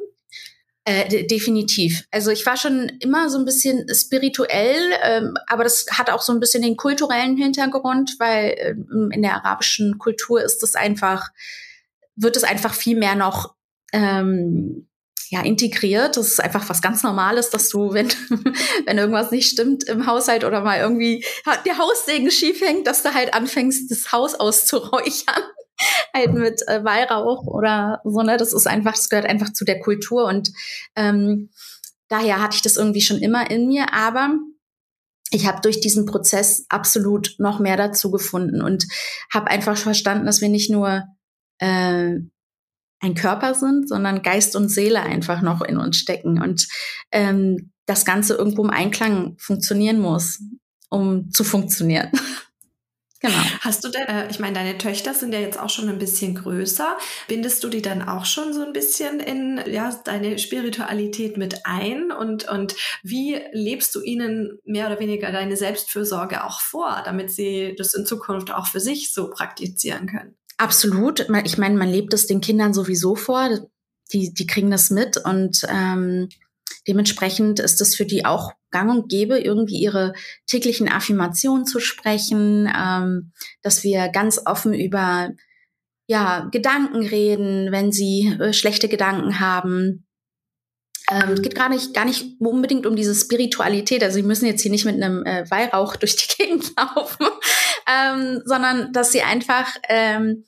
Äh, 0.85 1.27
definitiv. 1.27 2.05
Also 2.11 2.31
ich 2.31 2.47
war 2.47 2.57
schon 2.57 2.91
immer 3.01 3.29
so 3.29 3.39
ein 3.39 3.45
bisschen 3.45 3.87
spirituell, 3.95 4.81
ähm, 5.03 5.37
aber 5.47 5.63
das 5.63 5.85
hat 5.91 6.09
auch 6.09 6.23
so 6.23 6.33
ein 6.33 6.41
bisschen 6.41 6.63
den 6.63 6.79
kulturellen 6.79 7.37
Hintergrund, 7.37 8.17
weil 8.19 8.57
ähm, 8.59 9.11
in 9.13 9.21
der 9.21 9.35
arabischen 9.35 9.99
Kultur 9.99 10.43
ist 10.43 10.63
es 10.63 10.75
einfach 10.75 11.29
wird 12.19 12.37
es 12.37 12.45
einfach 12.45 12.75
viel 12.75 12.99
mehr 12.99 13.15
noch 13.15 13.55
ähm, 13.93 14.89
ja, 15.31 15.43
integriert. 15.43 16.17
Das 16.17 16.29
ist 16.29 16.41
einfach 16.41 16.69
was 16.69 16.81
ganz 16.81 17.03
Normales, 17.03 17.51
dass 17.51 17.69
du, 17.69 17.93
wenn, 17.93 18.09
wenn 18.87 18.99
irgendwas 18.99 19.31
nicht 19.31 19.51
stimmt 19.51 19.85
im 19.85 20.07
Haushalt 20.07 20.45
oder 20.45 20.63
mal 20.63 20.79
irgendwie 20.79 21.25
der 21.67 21.79
Haussegen 21.79 22.31
schief 22.31 22.61
hängt, 22.61 22.87
dass 22.87 23.03
du 23.03 23.13
halt 23.13 23.35
anfängst, 23.35 23.91
das 23.91 24.13
Haus 24.13 24.35
auszuräuchern. 24.35 25.43
halt 26.15 26.33
mit 26.33 26.67
äh, 26.67 26.85
Weihrauch 26.85 27.47
oder 27.47 28.01
so, 28.05 28.23
ne? 28.23 28.37
Das 28.37 28.53
ist 28.53 28.67
einfach, 28.67 28.93
das 28.93 29.09
gehört 29.09 29.27
einfach 29.27 29.53
zu 29.53 29.65
der 29.65 29.81
Kultur 29.81 30.25
und 30.25 30.51
ähm, 30.97 31.51
daher 32.09 32.43
hatte 32.43 32.57
ich 32.57 32.63
das 32.63 32.77
irgendwie 32.77 33.01
schon 33.01 33.19
immer 33.19 33.51
in 33.51 33.69
mir, 33.69 33.93
aber 33.93 34.35
ich 35.31 35.47
habe 35.47 35.61
durch 35.61 35.81
diesen 35.81 36.07
Prozess 36.07 36.65
absolut 36.69 37.35
noch 37.39 37.59
mehr 37.59 37.77
dazu 37.77 38.11
gefunden 38.11 38.63
und 38.63 38.87
habe 39.33 39.49
einfach 39.49 39.77
verstanden, 39.77 40.27
dass 40.27 40.41
wir 40.41 40.49
nicht 40.49 40.71
nur 40.71 41.05
äh, 41.59 42.17
ein 43.01 43.15
Körper 43.15 43.55
sind, 43.55 43.89
sondern 43.89 44.23
Geist 44.23 44.57
und 44.57 44.69
Seele 44.69 45.03
einfach 45.03 45.43
noch 45.43 45.63
in 45.63 45.79
uns 45.79 45.97
stecken 45.97 46.43
und 46.43 46.67
ähm, 47.13 47.73
das 47.87 48.05
Ganze 48.05 48.35
irgendwo 48.35 48.65
im 48.65 48.71
Einklang 48.71 49.37
funktionieren 49.39 49.99
muss, 49.99 50.41
um 50.91 51.31
zu 51.31 51.45
funktionieren. 51.45 52.11
Genau. 53.21 53.39
Hast 53.61 53.83
du 53.83 53.89
denn, 53.89 54.07
äh, 54.07 54.31
ich 54.31 54.39
meine, 54.39 54.55
deine 54.55 54.79
Töchter 54.79 55.13
sind 55.13 55.33
ja 55.33 55.41
jetzt 55.41 55.59
auch 55.59 55.71
schon 55.71 55.89
ein 55.89 55.99
bisschen 55.99 56.37
größer. 56.37 56.97
Bindest 57.27 57.65
du 57.65 57.69
die 57.69 57.83
dann 57.83 58.03
auch 58.03 58.25
schon 58.25 58.53
so 58.53 58.65
ein 58.65 58.73
bisschen 58.73 59.19
in 59.19 59.61
ja, 59.67 59.91
deine 60.05 60.39
Spiritualität 60.39 61.37
mit 61.37 61.67
ein? 61.67 62.13
Und, 62.13 62.49
und 62.49 62.77
wie 63.03 63.41
lebst 63.53 63.93
du 63.97 64.03
ihnen 64.03 64.61
mehr 64.65 64.87
oder 64.87 65.01
weniger 65.01 65.33
deine 65.33 65.57
Selbstfürsorge 65.57 66.45
auch 66.45 66.61
vor, 66.61 67.03
damit 67.05 67.33
sie 67.33 67.75
das 67.77 67.93
in 67.95 68.07
Zukunft 68.07 68.53
auch 68.53 68.69
für 68.69 68.81
sich 68.81 69.13
so 69.13 69.31
praktizieren 69.31 70.07
können? 70.07 70.37
Absolut. 70.59 71.29
Ich 71.45 71.57
meine, 71.57 71.77
man 71.77 71.89
lebt 71.89 72.13
es 72.13 72.27
den 72.27 72.41
Kindern 72.41 72.75
sowieso 72.75 73.15
vor. 73.15 73.49
Die, 74.13 74.35
die 74.35 74.47
kriegen 74.47 74.71
das 74.71 74.91
mit 74.91 75.19
und 75.19 75.67
ähm, 75.69 76.29
dementsprechend 76.87 77.61
ist 77.61 77.81
es 77.81 77.95
für 77.95 78.07
die 78.07 78.25
auch 78.25 78.53
gang 78.71 78.91
und 78.91 79.09
gäbe, 79.09 79.39
irgendwie 79.39 79.79
ihre 79.79 80.15
täglichen 80.47 80.89
Affirmationen 80.89 81.67
zu 81.67 81.79
sprechen, 81.79 82.71
ähm, 82.75 83.33
dass 83.63 83.85
wir 83.85 84.09
ganz 84.09 84.41
offen 84.47 84.75
über 84.75 85.31
ja, 86.09 86.49
Gedanken 86.51 87.07
reden, 87.07 87.71
wenn 87.71 87.93
sie 87.93 88.35
äh, 88.41 88.53
schlechte 88.53 88.89
Gedanken 88.89 89.41
haben. 89.41 90.07
Ähm, 91.11 91.33
es 91.33 91.43
geht 91.43 91.55
gar 91.55 91.69
nicht, 91.69 91.95
gar 91.95 92.07
nicht 92.07 92.41
unbedingt 92.41 92.87
um 92.87 92.97
diese 92.97 93.15
Spiritualität. 93.15 94.03
Also 94.03 94.17
sie 94.17 94.23
müssen 94.23 94.47
jetzt 94.47 94.63
hier 94.63 94.71
nicht 94.71 94.87
mit 94.87 94.95
einem 94.95 95.25
äh, 95.25 95.49
Weihrauch 95.51 95.97
durch 95.97 96.17
die 96.17 96.43
Gegend 96.43 96.73
laufen, 96.77 97.27
ähm, 97.89 98.43
sondern 98.45 98.93
dass 98.93 99.13
sie 99.13 99.23
einfach 99.23 99.77
ähm, 99.89 100.45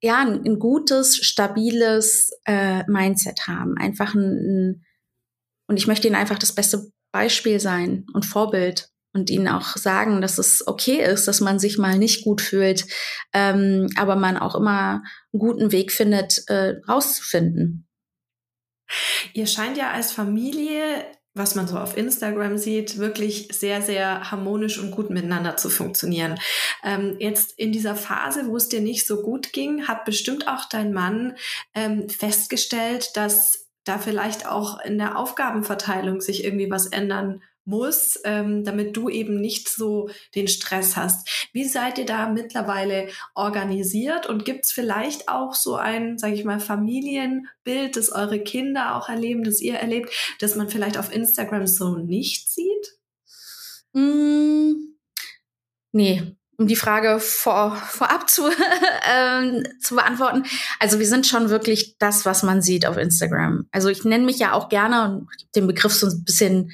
ja 0.00 0.18
ein, 0.20 0.44
ein 0.44 0.58
gutes, 0.58 1.16
stabiles 1.16 2.30
äh, 2.44 2.84
Mindset 2.90 3.46
haben. 3.46 3.76
Einfach 3.76 4.14
ein, 4.14 4.22
ein 4.22 4.86
und 5.66 5.76
ich 5.76 5.86
möchte 5.86 6.08
ihnen 6.08 6.16
einfach 6.16 6.38
das 6.38 6.52
beste 6.52 6.90
Beispiel 7.12 7.60
sein 7.60 8.06
und 8.12 8.26
Vorbild 8.26 8.90
und 9.12 9.30
ihnen 9.30 9.48
auch 9.48 9.76
sagen, 9.76 10.20
dass 10.20 10.38
es 10.38 10.66
okay 10.66 11.02
ist, 11.04 11.26
dass 11.26 11.40
man 11.40 11.58
sich 11.58 11.78
mal 11.78 11.98
nicht 11.98 12.24
gut 12.24 12.40
fühlt, 12.40 12.86
ähm, 13.32 13.88
aber 13.96 14.16
man 14.16 14.36
auch 14.36 14.54
immer 14.54 15.02
einen 15.32 15.40
guten 15.40 15.72
Weg 15.72 15.92
findet, 15.92 16.44
äh, 16.48 16.80
rauszufinden. 16.88 17.88
Ihr 19.34 19.46
scheint 19.46 19.76
ja 19.76 19.90
als 19.90 20.12
Familie 20.12 21.04
was 21.40 21.54
man 21.54 21.66
so 21.66 21.78
auf 21.78 21.96
Instagram 21.96 22.58
sieht, 22.58 22.98
wirklich 22.98 23.48
sehr, 23.50 23.82
sehr 23.82 24.30
harmonisch 24.30 24.78
und 24.78 24.90
gut 24.90 25.10
miteinander 25.10 25.56
zu 25.56 25.70
funktionieren. 25.70 26.38
Ähm, 26.84 27.16
jetzt 27.18 27.58
in 27.58 27.72
dieser 27.72 27.96
Phase, 27.96 28.46
wo 28.46 28.56
es 28.56 28.68
dir 28.68 28.80
nicht 28.80 29.06
so 29.06 29.22
gut 29.22 29.52
ging, 29.52 29.88
hat 29.88 30.04
bestimmt 30.04 30.46
auch 30.46 30.66
dein 30.68 30.92
Mann 30.92 31.36
ähm, 31.74 32.08
festgestellt, 32.08 33.16
dass 33.16 33.66
da 33.84 33.98
vielleicht 33.98 34.46
auch 34.46 34.80
in 34.80 34.98
der 34.98 35.16
Aufgabenverteilung 35.16 36.20
sich 36.20 36.44
irgendwie 36.44 36.70
was 36.70 36.86
ändern 36.86 37.42
muss, 37.64 38.18
ähm, 38.24 38.64
damit 38.64 38.96
du 38.96 39.08
eben 39.08 39.40
nicht 39.40 39.68
so 39.68 40.10
den 40.34 40.48
Stress 40.48 40.96
hast. 40.96 41.48
Wie 41.52 41.64
seid 41.64 41.98
ihr 41.98 42.06
da 42.06 42.28
mittlerweile 42.28 43.08
organisiert 43.34 44.26
und 44.26 44.44
gibt 44.44 44.64
es 44.64 44.72
vielleicht 44.72 45.28
auch 45.28 45.54
so 45.54 45.76
ein, 45.76 46.18
sage 46.18 46.34
ich 46.34 46.44
mal, 46.44 46.60
Familienbild, 46.60 47.96
das 47.96 48.10
eure 48.10 48.40
Kinder 48.40 48.96
auch 48.96 49.08
erleben, 49.08 49.44
das 49.44 49.60
ihr 49.60 49.74
erlebt, 49.74 50.10
das 50.40 50.56
man 50.56 50.68
vielleicht 50.68 50.98
auf 50.98 51.14
Instagram 51.14 51.66
so 51.66 51.96
nicht 51.96 52.50
sieht? 52.50 52.96
Mm, 53.92 54.72
nee, 55.92 56.36
um 56.60 56.66
die 56.66 56.76
Frage 56.76 57.20
vor, 57.20 57.74
vorab 57.76 58.28
zu, 58.28 58.50
ähm, 59.10 59.64
zu 59.80 59.94
beantworten. 59.94 60.44
Also 60.78 60.98
wir 60.98 61.06
sind 61.06 61.26
schon 61.26 61.48
wirklich 61.48 61.96
das, 61.98 62.26
was 62.26 62.42
man 62.42 62.60
sieht 62.60 62.84
auf 62.84 62.98
Instagram. 62.98 63.66
Also 63.72 63.88
ich 63.88 64.04
nenne 64.04 64.26
mich 64.26 64.38
ja 64.38 64.52
auch 64.52 64.68
gerne 64.68 65.04
und 65.04 65.28
den 65.56 65.66
Begriff 65.66 65.94
so 65.94 66.06
ein 66.06 66.22
bisschen 66.22 66.70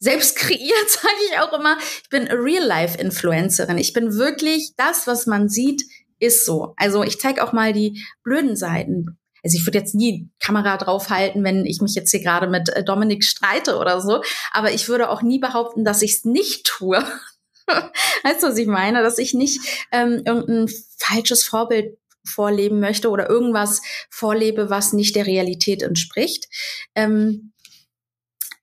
selbst 0.00 0.36
kreiert, 0.36 0.88
sage 0.88 1.14
ich 1.30 1.38
auch 1.38 1.52
immer. 1.52 1.78
Ich 2.02 2.08
bin 2.08 2.26
Real-Life-Influencerin. 2.26 3.78
Ich 3.78 3.92
bin 3.92 4.14
wirklich 4.14 4.72
das, 4.76 5.06
was 5.06 5.26
man 5.26 5.48
sieht, 5.48 5.82
ist 6.18 6.44
so. 6.44 6.74
Also 6.76 7.02
ich 7.02 7.20
zeige 7.20 7.44
auch 7.44 7.52
mal 7.52 7.72
die 7.72 8.04
blöden 8.24 8.56
Seiten. 8.56 9.18
Also 9.42 9.56
ich 9.56 9.66
würde 9.66 9.78
jetzt 9.78 9.94
nie 9.94 10.28
Kamera 10.38 10.76
draufhalten, 10.76 11.44
wenn 11.44 11.64
ich 11.64 11.80
mich 11.80 11.94
jetzt 11.94 12.10
hier 12.10 12.20
gerade 12.20 12.46
mit 12.46 12.68
äh, 12.68 12.84
Dominik 12.84 13.24
streite 13.24 13.76
oder 13.78 14.00
so. 14.00 14.22
Aber 14.52 14.72
ich 14.72 14.88
würde 14.88 15.08
auch 15.08 15.22
nie 15.22 15.38
behaupten, 15.38 15.84
dass 15.84 16.02
ich 16.02 16.16
es 16.16 16.24
nicht 16.24 16.66
tue. 16.66 16.98
weißt 17.66 18.42
du, 18.42 18.48
was 18.48 18.58
ich 18.58 18.66
meine? 18.66 19.02
Dass 19.02 19.18
ich 19.18 19.32
nicht 19.32 19.60
ähm, 19.92 20.22
irgendein 20.26 20.68
falsches 20.98 21.42
Vorbild 21.44 21.96
vorleben 22.22 22.80
möchte 22.80 23.08
oder 23.08 23.30
irgendwas 23.30 23.80
vorlebe, 24.10 24.68
was 24.68 24.92
nicht 24.92 25.16
der 25.16 25.26
Realität 25.26 25.82
entspricht. 25.82 26.48
Ähm, 26.94 27.52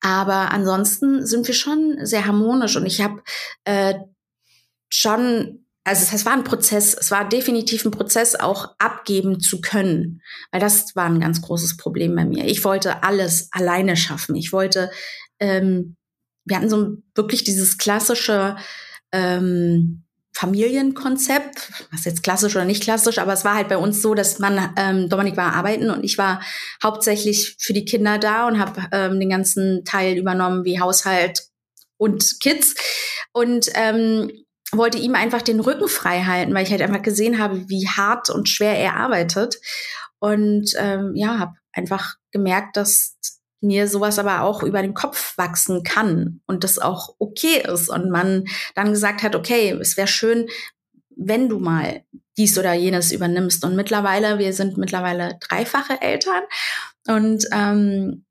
aber 0.00 0.52
ansonsten 0.52 1.26
sind 1.26 1.46
wir 1.46 1.54
schon 1.54 1.98
sehr 2.02 2.26
harmonisch 2.26 2.76
und 2.76 2.86
ich 2.86 3.00
habe 3.00 3.22
äh, 3.64 3.94
schon, 4.88 5.66
also 5.84 6.14
es 6.14 6.24
war 6.24 6.32
ein 6.32 6.44
Prozess, 6.44 6.94
es 6.94 7.10
war 7.10 7.28
definitiv 7.28 7.84
ein 7.84 7.90
Prozess, 7.90 8.34
auch 8.36 8.74
abgeben 8.78 9.40
zu 9.40 9.60
können, 9.60 10.22
weil 10.52 10.60
das 10.60 10.94
war 10.94 11.06
ein 11.06 11.20
ganz 11.20 11.42
großes 11.42 11.76
Problem 11.76 12.14
bei 12.14 12.24
mir. 12.24 12.44
Ich 12.46 12.64
wollte 12.64 13.02
alles 13.02 13.48
alleine 13.52 13.96
schaffen. 13.96 14.36
Ich 14.36 14.52
wollte, 14.52 14.90
ähm, 15.40 15.96
wir 16.44 16.56
hatten 16.56 16.70
so 16.70 16.98
wirklich 17.14 17.44
dieses 17.44 17.76
klassische 17.76 18.56
ähm, 19.12 20.04
Familienkonzept, 20.38 21.72
was 21.90 22.04
jetzt 22.04 22.22
klassisch 22.22 22.54
oder 22.54 22.64
nicht 22.64 22.84
klassisch, 22.84 23.18
aber 23.18 23.32
es 23.32 23.44
war 23.44 23.56
halt 23.56 23.68
bei 23.68 23.76
uns 23.76 24.00
so, 24.00 24.14
dass 24.14 24.38
man, 24.38 24.72
ähm, 24.76 25.08
Dominik 25.08 25.36
war 25.36 25.52
arbeiten 25.52 25.90
und 25.90 26.04
ich 26.04 26.16
war 26.16 26.40
hauptsächlich 26.80 27.56
für 27.58 27.72
die 27.72 27.84
Kinder 27.84 28.18
da 28.18 28.46
und 28.46 28.60
habe 28.60 28.86
ähm, 28.92 29.18
den 29.18 29.30
ganzen 29.30 29.84
Teil 29.84 30.16
übernommen 30.16 30.64
wie 30.64 30.78
Haushalt 30.78 31.48
und 31.96 32.38
Kids. 32.38 32.76
Und 33.32 33.66
ähm, 33.74 34.30
wollte 34.70 34.98
ihm 34.98 35.16
einfach 35.16 35.42
den 35.42 35.58
Rücken 35.58 35.88
frei 35.88 36.22
halten, 36.22 36.54
weil 36.54 36.62
ich 36.62 36.70
halt 36.70 36.82
einfach 36.82 37.02
gesehen 37.02 37.40
habe, 37.40 37.68
wie 37.68 37.88
hart 37.88 38.30
und 38.30 38.48
schwer 38.48 38.78
er 38.78 38.94
arbeitet. 38.94 39.56
Und 40.20 40.72
ähm, 40.76 41.16
ja, 41.16 41.40
habe 41.40 41.54
einfach 41.72 42.14
gemerkt, 42.30 42.76
dass 42.76 43.16
mir 43.60 43.88
sowas 43.88 44.18
aber 44.18 44.42
auch 44.42 44.62
über 44.62 44.82
den 44.82 44.94
Kopf 44.94 45.36
wachsen 45.36 45.82
kann 45.82 46.40
und 46.46 46.64
das 46.64 46.78
auch 46.78 47.14
okay 47.18 47.62
ist 47.66 47.88
und 47.88 48.10
man 48.10 48.44
dann 48.74 48.92
gesagt 48.92 49.22
hat, 49.22 49.34
okay, 49.34 49.70
es 49.80 49.96
wäre 49.96 50.08
schön, 50.08 50.48
wenn 51.16 51.48
du 51.48 51.58
mal 51.58 52.04
dies 52.36 52.56
oder 52.56 52.72
jenes 52.72 53.10
übernimmst. 53.10 53.64
Und 53.64 53.74
mittlerweile, 53.74 54.38
wir 54.38 54.52
sind 54.52 54.78
mittlerweile 54.78 55.38
dreifache 55.40 56.00
Eltern 56.00 56.42
und 57.06 57.44
ähm, 57.52 58.24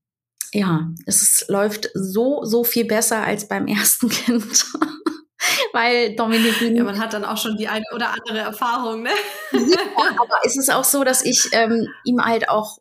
ja, 0.53 0.87
es 1.05 1.45
läuft 1.49 1.89
so, 1.93 2.43
so 2.45 2.63
viel 2.63 2.85
besser 2.85 3.21
als 3.21 3.47
beim 3.47 3.67
ersten 3.67 4.09
Kind. 4.09 4.65
Weil 5.73 6.15
Dominik. 6.15 6.59
Ja, 6.61 6.83
man 6.83 6.99
hat 6.99 7.13
dann 7.13 7.25
auch 7.25 7.37
schon 7.37 7.57
die 7.57 7.67
eine 7.67 7.85
oder 7.93 8.09
andere 8.09 8.39
Erfahrung, 8.39 9.03
ne? 9.03 9.11
ja, 9.51 9.79
aber 10.19 10.39
es 10.43 10.57
ist 10.57 10.71
auch 10.71 10.83
so, 10.83 11.03
dass 11.03 11.23
ich 11.23 11.49
ähm, 11.51 11.87
ihm 12.05 12.23
halt 12.23 12.49
auch, 12.49 12.79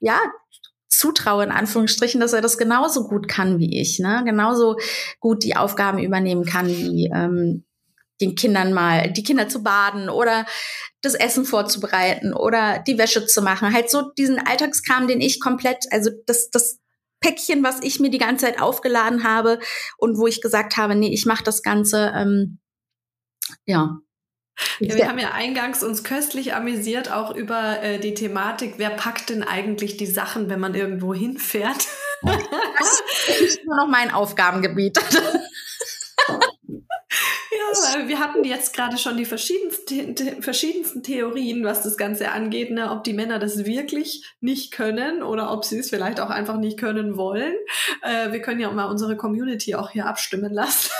ja, 0.00 0.18
zutraue, 0.92 1.44
in 1.44 1.50
Anführungsstrichen, 1.50 2.20
dass 2.20 2.32
er 2.32 2.42
das 2.42 2.58
genauso 2.58 3.08
gut 3.08 3.26
kann 3.26 3.58
wie 3.58 3.80
ich, 3.80 3.98
ne? 3.98 4.22
Genauso 4.24 4.76
gut 5.20 5.42
die 5.42 5.56
Aufgaben 5.56 5.98
übernehmen 5.98 6.44
kann 6.44 6.68
wie 6.68 7.10
ähm, 7.12 7.64
den 8.20 8.34
Kindern 8.34 8.72
mal, 8.72 9.10
die 9.10 9.22
Kinder 9.22 9.48
zu 9.48 9.62
baden 9.62 10.08
oder 10.08 10.46
das 11.00 11.14
Essen 11.14 11.44
vorzubereiten 11.44 12.34
oder 12.34 12.78
die 12.78 12.98
Wäsche 12.98 13.26
zu 13.26 13.42
machen. 13.42 13.72
Halt 13.72 13.90
so 13.90 14.12
diesen 14.16 14.38
Alltagskram, 14.38 15.08
den 15.08 15.20
ich 15.20 15.40
komplett, 15.40 15.86
also 15.90 16.10
das, 16.26 16.50
das 16.50 16.78
Päckchen, 17.20 17.64
was 17.64 17.82
ich 17.82 17.98
mir 17.98 18.10
die 18.10 18.18
ganze 18.18 18.44
Zeit 18.46 18.60
aufgeladen 18.60 19.24
habe 19.24 19.58
und 19.96 20.18
wo 20.18 20.26
ich 20.26 20.42
gesagt 20.42 20.76
habe, 20.76 20.94
nee, 20.94 21.12
ich 21.12 21.24
mache 21.26 21.44
das 21.44 21.62
Ganze, 21.62 22.12
ähm, 22.14 22.58
ja. 23.64 23.98
Ja, 24.80 24.96
wir 24.96 25.08
haben 25.08 25.18
ja 25.18 25.32
eingangs 25.32 25.82
uns 25.82 26.04
köstlich 26.04 26.54
amüsiert 26.54 27.10
auch 27.10 27.34
über 27.34 27.82
äh, 27.82 27.98
die 27.98 28.14
Thematik, 28.14 28.74
wer 28.76 28.90
packt 28.90 29.30
denn 29.30 29.42
eigentlich 29.42 29.96
die 29.96 30.06
Sachen, 30.06 30.48
wenn 30.48 30.60
man 30.60 30.74
irgendwo 30.74 31.14
hinfährt? 31.14 31.86
Das 32.22 33.40
ist 33.40 33.64
nur 33.64 33.76
noch 33.76 33.88
mein 33.88 34.12
Aufgabengebiet. 34.12 34.98
Ja, 37.52 38.08
wir 38.08 38.18
hatten 38.18 38.44
jetzt 38.44 38.74
gerade 38.74 38.96
schon 38.96 39.16
die 39.16 39.24
verschiedensten, 39.24 40.42
verschiedensten 40.42 41.02
Theorien, 41.02 41.64
was 41.64 41.82
das 41.82 41.96
Ganze 41.96 42.30
angeht, 42.30 42.70
ne? 42.70 42.90
ob 42.90 43.04
die 43.04 43.12
Männer 43.12 43.38
das 43.38 43.64
wirklich 43.64 44.24
nicht 44.40 44.72
können 44.72 45.22
oder 45.22 45.52
ob 45.52 45.64
sie 45.64 45.78
es 45.78 45.90
vielleicht 45.90 46.20
auch 46.20 46.30
einfach 46.30 46.56
nicht 46.56 46.78
können 46.78 47.16
wollen. 47.16 47.54
Äh, 48.02 48.32
wir 48.32 48.40
können 48.40 48.60
ja 48.60 48.70
mal 48.70 48.86
unsere 48.86 49.16
Community 49.16 49.74
auch 49.74 49.90
hier 49.90 50.06
abstimmen 50.06 50.52
lassen. 50.52 50.90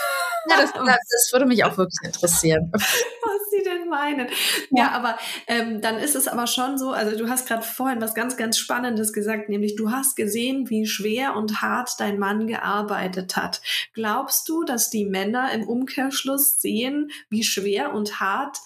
Ja, 0.48 0.56
das, 0.60 0.72
das 0.72 1.32
würde 1.32 1.46
mich 1.46 1.64
auch 1.64 1.76
wirklich 1.76 2.00
interessieren. 2.02 2.70
Was 2.72 3.50
sie 3.50 3.62
denn 3.62 3.88
meinen. 3.88 4.28
Ja, 4.70 4.84
ja 4.84 4.90
aber 4.92 5.18
ähm, 5.46 5.80
dann 5.80 5.98
ist 5.98 6.16
es 6.16 6.28
aber 6.28 6.46
schon 6.46 6.78
so, 6.78 6.92
also 6.92 7.16
du 7.16 7.28
hast 7.28 7.46
gerade 7.46 7.62
vorhin 7.62 8.00
was 8.00 8.14
ganz, 8.14 8.36
ganz 8.36 8.58
Spannendes 8.58 9.12
gesagt, 9.12 9.48
nämlich 9.48 9.76
du 9.76 9.90
hast 9.90 10.16
gesehen, 10.16 10.68
wie 10.70 10.86
schwer 10.86 11.36
und 11.36 11.62
hart 11.62 11.90
dein 11.98 12.18
Mann 12.18 12.46
gearbeitet 12.46 13.36
hat. 13.36 13.60
Glaubst 13.94 14.48
du, 14.48 14.64
dass 14.64 14.90
die 14.90 15.04
Männer 15.04 15.52
im 15.52 15.68
Umkehrschluss 15.68 16.60
sehen, 16.60 17.10
wie 17.28 17.44
schwer 17.44 17.92
und 17.92 18.20
hart 18.20 18.58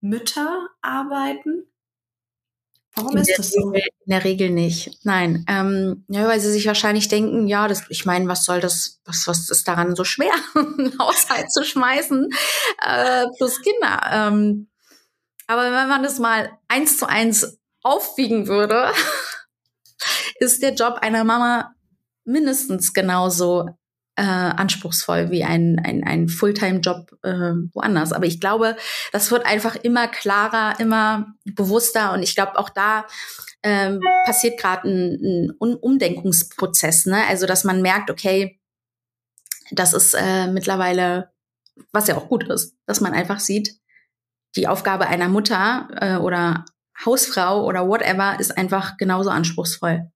Mütter 0.00 0.68
arbeiten? 0.82 1.71
Warum 2.94 3.16
ist 3.16 3.38
das 3.38 3.50
so? 3.50 3.72
in 3.72 3.82
der 4.06 4.24
Regel 4.24 4.50
nicht. 4.50 4.98
Nein, 5.04 5.46
ähm, 5.48 6.04
ja, 6.08 6.26
weil 6.28 6.40
sie 6.40 6.50
sich 6.50 6.66
wahrscheinlich 6.66 7.08
denken, 7.08 7.48
ja, 7.48 7.66
das, 7.66 7.84
ich 7.88 8.04
meine, 8.04 8.28
was 8.28 8.44
soll 8.44 8.60
das, 8.60 9.00
was, 9.04 9.26
was 9.26 9.48
ist 9.48 9.66
daran 9.66 9.96
so 9.96 10.04
schwer, 10.04 10.34
einen 10.54 10.98
Haushalt 10.98 11.50
zu 11.50 11.64
schmeißen, 11.64 12.28
äh, 12.84 13.26
plus 13.36 13.62
Kinder. 13.62 14.00
Ähm, 14.12 14.68
aber 15.46 15.64
wenn 15.64 15.88
man 15.88 16.02
das 16.02 16.18
mal 16.18 16.50
eins 16.68 16.98
zu 16.98 17.08
eins 17.08 17.58
aufwiegen 17.82 18.46
würde, 18.46 18.92
ist 20.38 20.62
der 20.62 20.74
Job 20.74 20.98
einer 21.00 21.24
Mama 21.24 21.74
mindestens 22.24 22.92
genauso 22.92 23.70
äh, 24.16 24.22
anspruchsvoll 24.22 25.30
wie 25.30 25.44
ein, 25.44 25.80
ein, 25.82 26.04
ein 26.04 26.28
Fulltime-Job 26.28 27.12
äh, 27.22 27.52
woanders. 27.72 28.12
Aber 28.12 28.26
ich 28.26 28.40
glaube, 28.40 28.76
das 29.12 29.30
wird 29.30 29.46
einfach 29.46 29.76
immer 29.76 30.08
klarer, 30.08 30.78
immer 30.80 31.34
bewusster 31.44 32.12
und 32.12 32.22
ich 32.22 32.34
glaube 32.34 32.58
auch 32.58 32.68
da 32.68 33.06
ähm, 33.62 34.00
passiert 34.24 34.60
gerade 34.60 34.88
ein, 34.88 35.52
ein 35.60 35.76
Umdenkungsprozess. 35.76 37.06
Ne? 37.06 37.26
Also 37.28 37.46
dass 37.46 37.64
man 37.64 37.80
merkt, 37.80 38.10
okay, 38.10 38.60
das 39.70 39.94
ist 39.94 40.14
äh, 40.14 40.48
mittlerweile, 40.48 41.30
was 41.92 42.08
ja 42.08 42.16
auch 42.16 42.28
gut 42.28 42.44
ist, 42.48 42.76
dass 42.86 43.00
man 43.00 43.14
einfach 43.14 43.40
sieht, 43.40 43.76
die 44.56 44.68
Aufgabe 44.68 45.06
einer 45.06 45.28
Mutter 45.28 45.88
äh, 46.00 46.16
oder 46.16 46.66
Hausfrau 47.06 47.64
oder 47.64 47.88
whatever 47.88 48.38
ist 48.38 48.56
einfach 48.58 48.98
genauso 48.98 49.30
anspruchsvoll. 49.30 50.11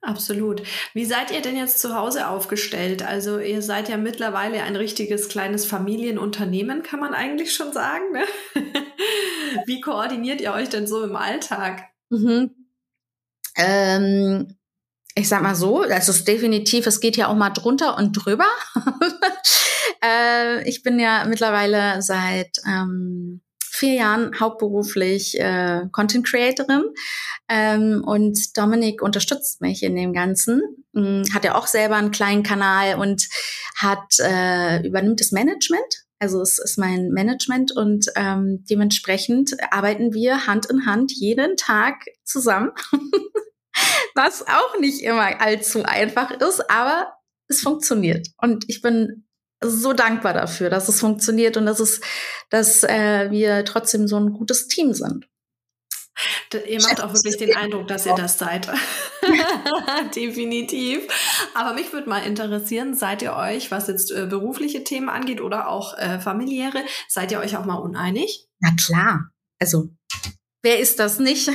Absolut. 0.00 0.62
Wie 0.94 1.04
seid 1.04 1.30
ihr 1.30 1.42
denn 1.42 1.56
jetzt 1.56 1.78
zu 1.78 1.94
Hause 1.94 2.28
aufgestellt? 2.28 3.02
Also 3.02 3.38
ihr 3.38 3.62
seid 3.62 3.88
ja 3.88 3.96
mittlerweile 3.96 4.62
ein 4.64 4.74
richtiges 4.74 5.28
kleines 5.28 5.64
Familienunternehmen, 5.64 6.82
kann 6.82 6.98
man 6.98 7.14
eigentlich 7.14 7.54
schon 7.54 7.72
sagen. 7.72 8.04
Ne? 8.12 8.24
Wie 9.66 9.80
koordiniert 9.80 10.40
ihr 10.40 10.52
euch 10.52 10.68
denn 10.68 10.86
so 10.86 11.04
im 11.04 11.14
Alltag? 11.14 11.84
Mhm. 12.10 12.50
Ähm, 13.56 14.56
ich 15.14 15.28
sag 15.28 15.42
mal 15.42 15.54
so, 15.54 15.84
das 15.84 16.08
ist 16.08 16.26
definitiv, 16.26 16.86
es 16.86 17.00
geht 17.00 17.16
ja 17.16 17.28
auch 17.28 17.36
mal 17.36 17.50
drunter 17.50 17.96
und 17.96 18.12
drüber. 18.12 18.46
äh, 20.04 20.68
ich 20.68 20.82
bin 20.82 20.98
ja 20.98 21.24
mittlerweile 21.26 22.02
seit 22.02 22.58
ähm, 22.66 23.40
vier 23.82 23.94
Jahren 23.94 24.38
hauptberuflich 24.38 25.40
äh, 25.40 25.88
Content 25.90 26.24
Creatorin 26.24 26.84
ähm, 27.48 28.04
und 28.06 28.56
Dominik 28.56 29.02
unterstützt 29.02 29.60
mich 29.60 29.82
in 29.82 29.96
dem 29.96 30.12
Ganzen. 30.12 30.62
Ähm, 30.94 31.24
hat 31.34 31.44
ja 31.44 31.56
auch 31.56 31.66
selber 31.66 31.96
einen 31.96 32.12
kleinen 32.12 32.44
Kanal 32.44 33.00
und 33.00 33.28
hat 33.74 34.20
äh, 34.20 34.86
übernimmt 34.86 35.18
das 35.18 35.32
Management. 35.32 36.04
Also 36.20 36.40
es 36.42 36.60
ist 36.60 36.78
mein 36.78 37.08
Management 37.08 37.72
und 37.72 38.06
ähm, 38.14 38.64
dementsprechend 38.70 39.56
arbeiten 39.72 40.14
wir 40.14 40.46
Hand 40.46 40.66
in 40.66 40.86
Hand 40.86 41.10
jeden 41.10 41.56
Tag 41.56 42.04
zusammen. 42.22 42.70
Was 44.14 44.46
auch 44.46 44.78
nicht 44.78 45.02
immer 45.02 45.40
allzu 45.40 45.82
einfach 45.82 46.30
ist, 46.30 46.70
aber 46.70 47.14
es 47.48 47.62
funktioniert. 47.62 48.28
Und 48.36 48.64
ich 48.68 48.80
bin 48.80 49.26
so 49.62 49.92
dankbar 49.92 50.32
dafür, 50.32 50.70
dass 50.70 50.88
es 50.88 51.00
funktioniert 51.00 51.56
und 51.56 51.66
dass 51.66 51.80
es, 51.80 52.00
dass 52.50 52.82
äh, 52.84 53.30
wir 53.30 53.64
trotzdem 53.64 54.08
so 54.08 54.16
ein 54.16 54.32
gutes 54.32 54.68
Team 54.68 54.92
sind. 54.92 55.26
Ihr 56.68 56.82
macht 56.82 57.02
auch 57.02 57.14
wirklich 57.14 57.38
den 57.38 57.56
Eindruck, 57.56 57.88
dass 57.88 58.04
ihr 58.04 58.14
das 58.14 58.38
seid. 58.38 58.68
Definitiv. 60.14 61.06
Aber 61.54 61.74
mich 61.74 61.92
würde 61.92 62.08
mal 62.08 62.24
interessieren, 62.24 62.94
seid 62.94 63.22
ihr 63.22 63.34
euch, 63.34 63.70
was 63.70 63.88
jetzt 63.88 64.10
äh, 64.10 64.26
berufliche 64.26 64.84
Themen 64.84 65.08
angeht 65.08 65.40
oder 65.40 65.68
auch 65.68 65.96
äh, 65.96 66.20
familiäre, 66.20 66.84
seid 67.08 67.32
ihr 67.32 67.40
euch 67.40 67.56
auch 67.56 67.64
mal 67.64 67.76
uneinig? 67.76 68.48
Na 68.60 68.70
klar. 68.76 69.30
Also, 69.58 69.88
wer 70.62 70.80
ist 70.80 70.98
das 70.98 71.18
nicht? 71.18 71.48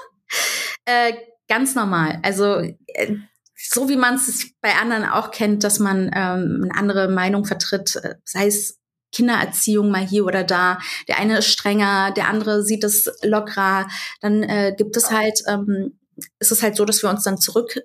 äh, 0.86 1.12
ganz 1.48 1.74
normal. 1.74 2.20
Also, 2.22 2.60
äh, 2.86 3.16
so 3.56 3.88
wie 3.88 3.96
man 3.96 4.14
es 4.16 4.50
bei 4.60 4.74
anderen 4.74 5.04
auch 5.04 5.30
kennt, 5.30 5.64
dass 5.64 5.78
man 5.78 6.10
ähm, 6.14 6.62
eine 6.64 6.76
andere 6.76 7.08
Meinung 7.08 7.44
vertritt, 7.44 7.96
äh, 7.96 8.16
sei 8.24 8.46
es 8.46 8.78
Kindererziehung 9.12 9.90
mal 9.90 10.06
hier 10.06 10.26
oder 10.26 10.44
da. 10.44 10.78
Der 11.08 11.18
eine 11.18 11.38
ist 11.38 11.46
strenger, 11.46 12.10
der 12.10 12.28
andere 12.28 12.62
sieht 12.62 12.84
es 12.84 13.10
lockerer. 13.22 13.88
Dann 14.20 14.42
äh, 14.42 14.74
gibt 14.76 14.96
es 14.96 15.10
halt, 15.10 15.42
ähm, 15.46 15.98
ist 16.40 16.52
es 16.52 16.62
halt 16.62 16.76
so, 16.76 16.84
dass 16.84 17.02
wir 17.02 17.10
uns 17.10 17.22
dann 17.22 17.38
zurück 17.38 17.80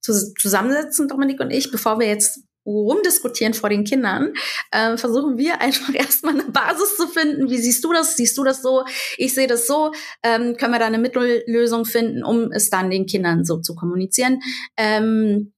zu, 0.00 0.34
zusammensetzen, 0.34 1.08
Dominik 1.08 1.40
und 1.40 1.50
ich, 1.50 1.70
bevor 1.70 1.98
wir 1.98 2.06
jetzt 2.06 2.40
rumdiskutieren 2.66 3.54
vor 3.54 3.70
den 3.70 3.84
Kindern, 3.84 4.34
äh, 4.70 4.96
versuchen 4.96 5.38
wir 5.38 5.60
einfach 5.60 5.94
erstmal 5.94 6.34
eine 6.34 6.50
Basis 6.50 6.96
zu 6.96 7.08
finden. 7.08 7.50
Wie 7.50 7.58
siehst 7.58 7.84
du 7.84 7.92
das? 7.92 8.16
Siehst 8.16 8.36
du 8.36 8.44
das 8.44 8.62
so? 8.62 8.84
Ich 9.16 9.34
sehe 9.34 9.46
das 9.46 9.66
so. 9.66 9.92
Ähm, 10.22 10.56
können 10.56 10.72
wir 10.72 10.78
da 10.78 10.86
eine 10.86 10.98
Mittellösung 10.98 11.84
finden, 11.84 12.24
um 12.24 12.52
es 12.52 12.70
dann 12.70 12.90
den 12.90 13.06
Kindern 13.06 13.44
so 13.44 13.60
zu 13.60 13.74
kommunizieren? 13.74 14.40
Ähm, 14.76 15.52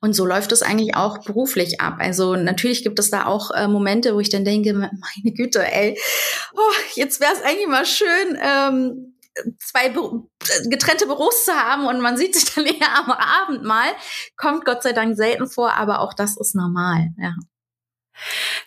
und 0.00 0.14
so 0.14 0.26
läuft 0.26 0.52
es 0.52 0.62
eigentlich 0.62 0.96
auch 0.96 1.18
beruflich 1.18 1.80
ab. 1.80 1.96
Also 1.98 2.34
natürlich 2.34 2.82
gibt 2.82 2.98
es 2.98 3.10
da 3.10 3.26
auch 3.26 3.50
äh, 3.52 3.68
Momente, 3.68 4.14
wo 4.14 4.20
ich 4.20 4.30
dann 4.30 4.44
denke, 4.44 4.72
meine 4.74 5.34
Güte, 5.34 5.64
ey, 5.64 5.98
oh, 6.54 6.72
jetzt 6.94 7.20
wäre 7.20 7.32
es 7.32 7.42
eigentlich 7.42 7.68
mal 7.68 7.86
schön, 7.86 8.38
ähm, 8.42 9.11
zwei 9.58 9.88
Be 9.88 10.22
getrennte 10.68 11.06
Büros 11.06 11.44
zu 11.44 11.52
haben 11.52 11.86
und 11.86 12.00
man 12.00 12.16
sieht 12.16 12.34
sich 12.34 12.54
dann 12.54 12.66
eher 12.66 12.98
am 12.98 13.10
Abend 13.10 13.64
mal. 13.64 13.88
Kommt 14.36 14.64
Gott 14.64 14.82
sei 14.82 14.92
Dank 14.92 15.16
selten 15.16 15.48
vor, 15.48 15.74
aber 15.74 16.00
auch 16.00 16.14
das 16.14 16.36
ist 16.36 16.54
normal, 16.54 17.08
ja. 17.18 17.34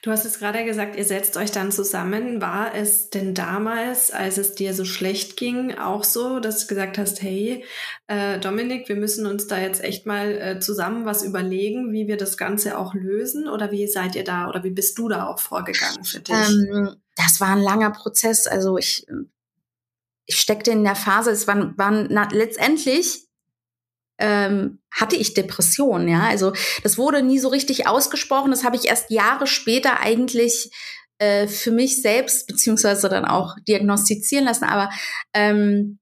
Du 0.01 0.11
hast 0.11 0.25
es 0.25 0.39
gerade 0.39 0.65
gesagt, 0.65 0.95
ihr 0.95 1.05
setzt 1.05 1.37
euch 1.37 1.51
dann 1.51 1.71
zusammen. 1.71 2.41
War 2.41 2.75
es 2.75 3.09
denn 3.09 3.33
damals, 3.33 4.11
als 4.11 4.37
es 4.37 4.55
dir 4.55 4.73
so 4.73 4.85
schlecht 4.85 5.37
ging, 5.37 5.77
auch 5.77 6.03
so, 6.03 6.39
dass 6.39 6.61
du 6.61 6.67
gesagt 6.67 6.97
hast, 6.97 7.21
hey, 7.21 7.63
äh, 8.07 8.39
Dominik, 8.39 8.89
wir 8.89 8.95
müssen 8.95 9.25
uns 9.25 9.47
da 9.47 9.57
jetzt 9.57 9.83
echt 9.83 10.05
mal 10.05 10.31
äh, 10.31 10.59
zusammen 10.59 11.05
was 11.05 11.23
überlegen, 11.23 11.93
wie 11.93 12.07
wir 12.07 12.17
das 12.17 12.37
Ganze 12.37 12.77
auch 12.77 12.93
lösen? 12.93 13.47
Oder 13.47 13.71
wie 13.71 13.87
seid 13.87 14.15
ihr 14.15 14.23
da 14.23 14.49
oder 14.49 14.63
wie 14.63 14.71
bist 14.71 14.97
du 14.97 15.09
da 15.09 15.27
auch 15.27 15.39
vorgegangen 15.39 16.03
für 16.03 16.19
dich? 16.19 16.35
Ähm, 16.35 16.95
das 17.15 17.39
war 17.39 17.49
ein 17.49 17.61
langer 17.61 17.91
Prozess. 17.91 18.47
Also 18.47 18.77
ich, 18.77 19.05
ich 20.25 20.37
steckte 20.37 20.71
in 20.71 20.83
der 20.83 20.95
Phase, 20.95 21.31
es 21.31 21.47
waren, 21.47 21.77
waren 21.77 22.07
na, 22.09 22.27
letztendlich 22.31 23.27
ähm, 24.17 24.79
hatte 24.91 25.15
ich 25.15 25.33
Depressionen, 25.33 26.07
ja. 26.07 26.23
Also 26.23 26.53
das 26.83 26.97
wurde 26.97 27.21
nie 27.21 27.39
so 27.39 27.49
richtig 27.49 27.87
ausgesprochen. 27.87 28.51
Das 28.51 28.63
habe 28.63 28.75
ich 28.75 28.87
erst 28.87 29.11
Jahre 29.11 29.45
später 29.45 29.99
eigentlich 29.99 30.71
äh, 31.17 31.47
für 31.47 31.71
mich 31.71 32.01
selbst 32.01 32.47
beziehungsweise 32.47 33.09
dann 33.09 33.25
auch 33.25 33.55
diagnostizieren 33.67 34.45
lassen. 34.45 34.65
Aber 34.65 34.89
ähm, 35.33 35.99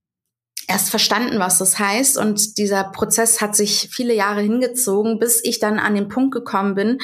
erst 0.67 0.89
verstanden, 0.89 1.39
was 1.39 1.57
das 1.57 1.79
heißt. 1.79 2.17
Und 2.17 2.57
dieser 2.57 2.83
Prozess 2.83 3.41
hat 3.41 3.55
sich 3.55 3.89
viele 3.91 4.13
Jahre 4.13 4.41
hingezogen, 4.41 5.19
bis 5.19 5.43
ich 5.43 5.59
dann 5.59 5.79
an 5.79 5.95
den 5.95 6.07
Punkt 6.07 6.33
gekommen 6.33 6.75
bin, 6.75 6.99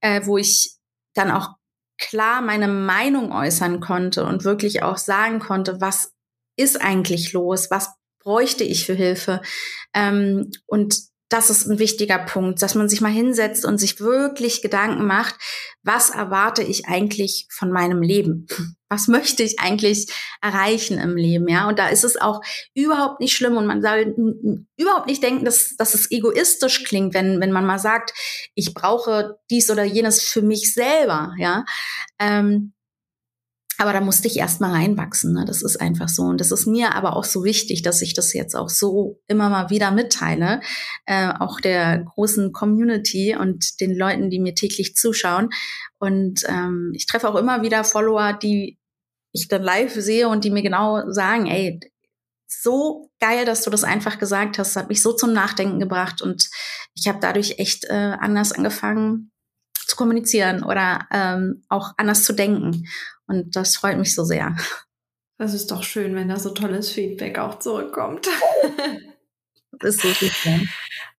äh, 0.00 0.22
wo 0.24 0.38
ich 0.38 0.76
dann 1.14 1.30
auch 1.30 1.50
klar 1.98 2.40
meine 2.40 2.68
Meinung 2.68 3.32
äußern 3.32 3.80
konnte 3.80 4.24
und 4.24 4.44
wirklich 4.44 4.82
auch 4.82 4.96
sagen 4.96 5.40
konnte, 5.40 5.80
was 5.80 6.12
ist 6.56 6.80
eigentlich 6.80 7.32
los, 7.32 7.70
was 7.70 7.90
bräuchte 8.20 8.64
ich 8.64 8.86
für 8.86 8.94
Hilfe. 8.94 9.40
Ähm, 9.94 10.50
und 10.66 11.12
das 11.32 11.48
ist 11.48 11.66
ein 11.66 11.78
wichtiger 11.78 12.18
Punkt, 12.18 12.60
dass 12.60 12.74
man 12.74 12.90
sich 12.90 13.00
mal 13.00 13.10
hinsetzt 13.10 13.64
und 13.64 13.78
sich 13.78 14.00
wirklich 14.00 14.60
Gedanken 14.60 15.06
macht, 15.06 15.34
was 15.82 16.10
erwarte 16.10 16.62
ich 16.62 16.86
eigentlich 16.86 17.46
von 17.50 17.72
meinem 17.72 18.02
Leben? 18.02 18.46
Was 18.92 19.08
möchte 19.08 19.42
ich 19.42 19.58
eigentlich 19.58 20.08
erreichen 20.42 20.98
im 20.98 21.16
Leben? 21.16 21.48
Ja, 21.48 21.66
und 21.66 21.78
da 21.78 21.88
ist 21.88 22.04
es 22.04 22.20
auch 22.20 22.42
überhaupt 22.74 23.20
nicht 23.20 23.34
schlimm 23.34 23.56
und 23.56 23.64
man 23.64 23.80
soll 23.80 24.14
überhaupt 24.76 25.06
nicht 25.06 25.22
denken, 25.22 25.46
dass, 25.46 25.76
dass 25.78 25.94
es 25.94 26.10
egoistisch 26.10 26.84
klingt, 26.84 27.14
wenn, 27.14 27.40
wenn 27.40 27.52
man 27.52 27.64
mal 27.64 27.78
sagt, 27.78 28.12
ich 28.54 28.74
brauche 28.74 29.38
dies 29.48 29.70
oder 29.70 29.82
jenes 29.82 30.20
für 30.20 30.42
mich 30.42 30.74
selber. 30.74 31.32
Ja, 31.38 31.64
ähm, 32.18 32.74
aber 33.78 33.92
da 33.92 34.00
musste 34.00 34.28
ich 34.28 34.36
erst 34.36 34.60
mal 34.60 34.70
reinwachsen. 34.70 35.32
Ne? 35.32 35.44
Das 35.44 35.62
ist 35.62 35.80
einfach 35.80 36.08
so. 36.08 36.22
Und 36.22 36.40
das 36.40 36.52
ist 36.52 36.66
mir 36.66 36.94
aber 36.94 37.16
auch 37.16 37.24
so 37.24 37.44
wichtig, 37.44 37.82
dass 37.82 38.02
ich 38.02 38.14
das 38.14 38.32
jetzt 38.32 38.54
auch 38.54 38.68
so 38.68 39.20
immer 39.26 39.48
mal 39.48 39.70
wieder 39.70 39.90
mitteile. 39.90 40.60
Äh, 41.06 41.32
auch 41.38 41.60
der 41.60 42.04
großen 42.04 42.52
Community 42.52 43.36
und 43.36 43.80
den 43.80 43.96
Leuten, 43.96 44.30
die 44.30 44.40
mir 44.40 44.54
täglich 44.54 44.94
zuschauen. 44.94 45.48
Und 45.98 46.42
ähm, 46.48 46.92
ich 46.94 47.06
treffe 47.06 47.28
auch 47.28 47.36
immer 47.36 47.62
wieder 47.62 47.84
Follower, 47.84 48.32
die 48.34 48.78
ich 49.32 49.48
dann 49.48 49.62
live 49.62 49.94
sehe 49.94 50.28
und 50.28 50.44
die 50.44 50.50
mir 50.50 50.62
genau 50.62 51.10
sagen, 51.10 51.46
ey, 51.46 51.80
so 52.46 53.10
geil, 53.18 53.46
dass 53.46 53.62
du 53.62 53.70
das 53.70 53.82
einfach 53.82 54.18
gesagt 54.18 54.58
hast, 54.58 54.76
hat 54.76 54.90
mich 54.90 55.00
so 55.00 55.12
zum 55.14 55.32
Nachdenken 55.32 55.80
gebracht 55.80 56.20
und 56.20 56.50
ich 56.94 57.08
habe 57.08 57.18
dadurch 57.20 57.58
echt 57.58 57.84
äh, 57.84 58.16
anders 58.20 58.52
angefangen 58.52 59.32
zu 59.92 59.96
kommunizieren 59.96 60.64
oder 60.64 61.06
ähm, 61.10 61.62
auch 61.68 61.92
anders 61.98 62.24
zu 62.24 62.32
denken. 62.32 62.88
Und 63.26 63.54
das 63.54 63.76
freut 63.76 63.98
mich 63.98 64.14
so 64.14 64.24
sehr. 64.24 64.56
Das 65.38 65.52
ist 65.52 65.70
doch 65.70 65.82
schön, 65.82 66.14
wenn 66.14 66.28
da 66.28 66.38
so 66.38 66.50
tolles 66.50 66.90
Feedback 66.90 67.38
auch 67.38 67.58
zurückkommt. 67.58 68.26
das 69.80 69.96
ist 69.96 70.02
so 70.02 70.26
schön. 70.26 70.68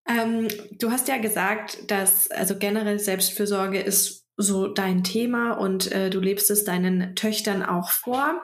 Ähm, 0.08 0.48
du 0.72 0.92
hast 0.92 1.08
ja 1.08 1.18
gesagt, 1.18 1.92
dass 1.92 2.32
also 2.32 2.58
generell 2.58 3.00
Selbstfürsorge 3.00 3.80
ist 3.80 4.26
so 4.36 4.68
dein 4.68 5.04
Thema 5.04 5.52
und 5.54 5.92
äh, 5.92 6.10
du 6.10 6.20
lebst 6.20 6.50
es 6.50 6.64
deinen 6.64 7.16
Töchtern 7.16 7.64
auch 7.64 7.92
vor. 7.92 8.42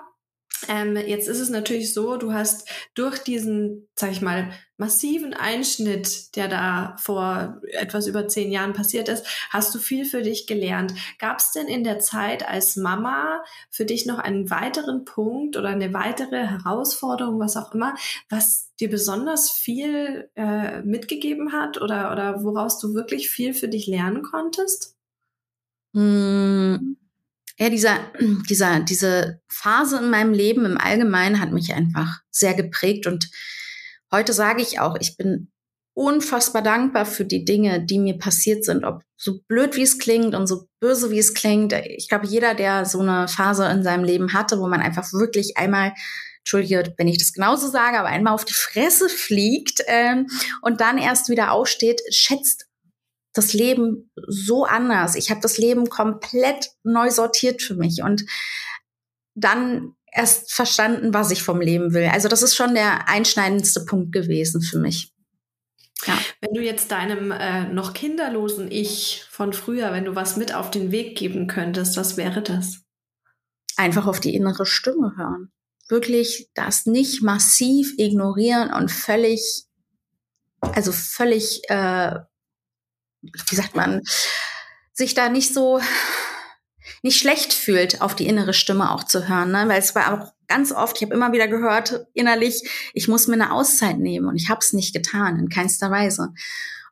Ähm, 0.67 0.95
jetzt 0.97 1.27
ist 1.27 1.39
es 1.39 1.49
natürlich 1.49 1.93
so, 1.93 2.17
du 2.17 2.33
hast 2.33 2.69
durch 2.93 3.19
diesen, 3.19 3.87
sag 3.95 4.11
ich 4.11 4.21
mal, 4.21 4.51
massiven 4.77 5.33
Einschnitt, 5.33 6.35
der 6.35 6.47
da 6.47 6.95
vor 6.99 7.61
etwas 7.73 8.07
über 8.07 8.27
zehn 8.27 8.51
Jahren 8.51 8.73
passiert 8.73 9.09
ist, 9.09 9.25
hast 9.49 9.73
du 9.75 9.79
viel 9.79 10.05
für 10.05 10.21
dich 10.21 10.47
gelernt. 10.47 10.93
Gab 11.19 11.39
es 11.39 11.51
denn 11.51 11.67
in 11.67 11.83
der 11.83 11.99
Zeit 11.99 12.47
als 12.47 12.75
Mama 12.75 13.43
für 13.69 13.85
dich 13.85 14.05
noch 14.05 14.19
einen 14.19 14.49
weiteren 14.49 15.05
Punkt 15.05 15.57
oder 15.57 15.69
eine 15.69 15.93
weitere 15.93 16.47
Herausforderung, 16.47 17.39
was 17.39 17.57
auch 17.57 17.73
immer, 17.73 17.95
was 18.29 18.73
dir 18.79 18.89
besonders 18.89 19.51
viel 19.51 20.29
äh, 20.35 20.81
mitgegeben 20.81 21.51
hat 21.51 21.81
oder, 21.81 22.11
oder 22.11 22.43
woraus 22.43 22.79
du 22.79 22.93
wirklich 22.93 23.29
viel 23.29 23.53
für 23.53 23.67
dich 23.67 23.87
lernen 23.87 24.23
konntest? 24.23 24.95
Hm 25.93 26.97
ja, 27.59 27.69
dieser, 27.69 27.97
dieser, 28.49 28.79
diese 28.79 29.41
Phase 29.47 29.97
in 29.97 30.09
meinem 30.09 30.33
Leben 30.33 30.65
im 30.65 30.77
Allgemeinen 30.77 31.39
hat 31.39 31.51
mich 31.51 31.73
einfach 31.73 32.19
sehr 32.31 32.53
geprägt 32.53 33.05
und 33.05 33.29
heute 34.11 34.33
sage 34.33 34.61
ich 34.61 34.79
auch, 34.79 34.95
ich 34.99 35.17
bin 35.17 35.51
unfassbar 35.93 36.61
dankbar 36.61 37.05
für 37.05 37.25
die 37.25 37.43
Dinge, 37.43 37.85
die 37.85 37.99
mir 37.99 38.17
passiert 38.17 38.63
sind, 38.63 38.85
ob 38.85 39.01
so 39.17 39.41
blöd 39.49 39.75
wie 39.75 39.81
es 39.81 39.99
klingt 39.99 40.33
und 40.33 40.47
so 40.47 40.69
böse 40.79 41.11
wie 41.11 41.19
es 41.19 41.33
klingt. 41.33 41.73
Ich 41.73 42.07
glaube, 42.07 42.25
jeder, 42.25 42.55
der 42.55 42.85
so 42.85 43.01
eine 43.01 43.27
Phase 43.27 43.65
in 43.65 43.83
seinem 43.83 44.05
Leben 44.05 44.31
hatte, 44.31 44.59
wo 44.59 44.67
man 44.67 44.79
einfach 44.79 45.11
wirklich 45.11 45.57
einmal 45.57 45.93
Entschuldige, 46.39 46.93
wenn 46.97 47.09
ich 47.09 47.17
das 47.17 47.33
genauso 47.33 47.67
sage, 47.67 47.99
aber 47.99 48.07
einmal 48.07 48.33
auf 48.33 48.45
die 48.45 48.53
Fresse 48.53 49.09
fliegt 49.09 49.83
ähm, 49.87 50.27
und 50.61 50.79
dann 50.79 50.97
erst 50.97 51.27
wieder 51.27 51.51
aufsteht, 51.51 52.01
schätzt 52.11 52.68
das 53.39 53.53
Leben 53.53 54.11
so 54.27 54.65
anders. 54.65 55.15
Ich 55.15 55.29
habe 55.31 55.39
das 55.39 55.57
Leben 55.57 55.87
komplett 55.87 56.71
neu 56.83 57.09
sortiert 57.09 57.61
für 57.61 57.75
mich 57.75 58.03
und 58.03 58.25
dann 59.33 59.95
erst 60.11 60.53
verstanden, 60.53 61.13
was 61.13 61.31
ich 61.31 61.43
vom 61.43 61.61
Leben 61.61 61.93
will. 61.93 62.09
Also 62.11 62.27
das 62.27 62.41
ist 62.41 62.55
schon 62.55 62.73
der 62.75 63.07
einschneidendste 63.07 63.85
Punkt 63.85 64.11
gewesen 64.11 64.61
für 64.61 64.77
mich. 64.77 65.13
Ja. 66.05 66.17
Wenn 66.41 66.53
du 66.53 66.61
jetzt 66.61 66.91
deinem 66.91 67.31
äh, 67.31 67.65
noch 67.65 67.93
kinderlosen 67.93 68.71
Ich 68.71 69.25
von 69.29 69.53
früher, 69.53 69.91
wenn 69.91 70.05
du 70.05 70.15
was 70.15 70.37
mit 70.37 70.53
auf 70.53 70.71
den 70.71 70.91
Weg 70.91 71.17
geben 71.17 71.47
könntest, 71.47 71.97
was 71.97 72.17
wäre 72.17 72.41
das? 72.41 72.81
Einfach 73.75 74.07
auf 74.07 74.19
die 74.19 74.35
innere 74.35 74.65
Stimme 74.65 75.13
hören. 75.15 75.51
Wirklich 75.87 76.49
das 76.53 76.85
nicht 76.85 77.21
massiv 77.21 77.93
ignorieren 77.97 78.73
und 78.73 78.91
völlig, 78.91 79.63
also 80.61 80.91
völlig 80.91 81.61
äh, 81.69 82.19
wie 83.21 83.55
sagt 83.55 83.75
man, 83.75 84.01
sich 84.93 85.13
da 85.13 85.29
nicht 85.29 85.53
so 85.53 85.81
nicht 87.01 87.19
schlecht 87.19 87.53
fühlt, 87.53 88.01
auf 88.01 88.15
die 88.15 88.27
innere 88.27 88.53
Stimme 88.53 88.91
auch 88.91 89.03
zu 89.03 89.27
hören, 89.27 89.51
ne? 89.51 89.65
weil 89.67 89.79
es 89.79 89.95
war 89.95 90.13
auch 90.13 90.33
ganz 90.47 90.71
oft, 90.71 90.97
ich 90.97 91.03
habe 91.03 91.13
immer 91.13 91.31
wieder 91.31 91.47
gehört 91.47 92.07
innerlich, 92.13 92.69
ich 92.93 93.07
muss 93.07 93.27
mir 93.27 93.35
eine 93.35 93.53
Auszeit 93.53 93.99
nehmen 93.99 94.27
und 94.27 94.35
ich 94.35 94.49
habe 94.49 94.59
es 94.59 94.73
nicht 94.73 94.93
getan, 94.93 95.39
in 95.39 95.49
keinster 95.49 95.91
Weise. 95.91 96.33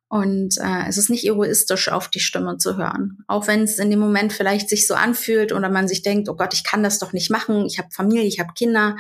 Und 0.10 0.58
äh, 0.60 0.88
es 0.88 0.98
ist 0.98 1.10
nicht 1.10 1.26
egoistisch, 1.26 1.90
auf 1.90 2.08
die 2.08 2.22
Stimme 2.22 2.58
zu 2.58 2.78
hören. 2.78 3.18
Auch 3.28 3.48
wenn 3.48 3.64
es 3.64 3.78
in 3.78 3.90
dem 3.90 4.00
Moment 4.00 4.32
vielleicht 4.32 4.70
sich 4.70 4.88
so 4.88 4.94
anfühlt 4.94 5.52
oder 5.52 5.70
man 5.70 5.90
sich 5.90 6.02
denkt, 6.02 6.30
oh 6.30 6.36
Gott, 6.36 6.54
ich 6.54 6.64
kann 6.64 6.82
das 6.82 7.00
doch 7.00 7.12
nicht 7.12 7.30
machen, 7.30 7.66
ich 7.66 7.78
habe 7.78 7.90
Familie, 7.92 8.24
ich 8.24 8.40
habe 8.40 8.54
Kinder. 8.54 8.96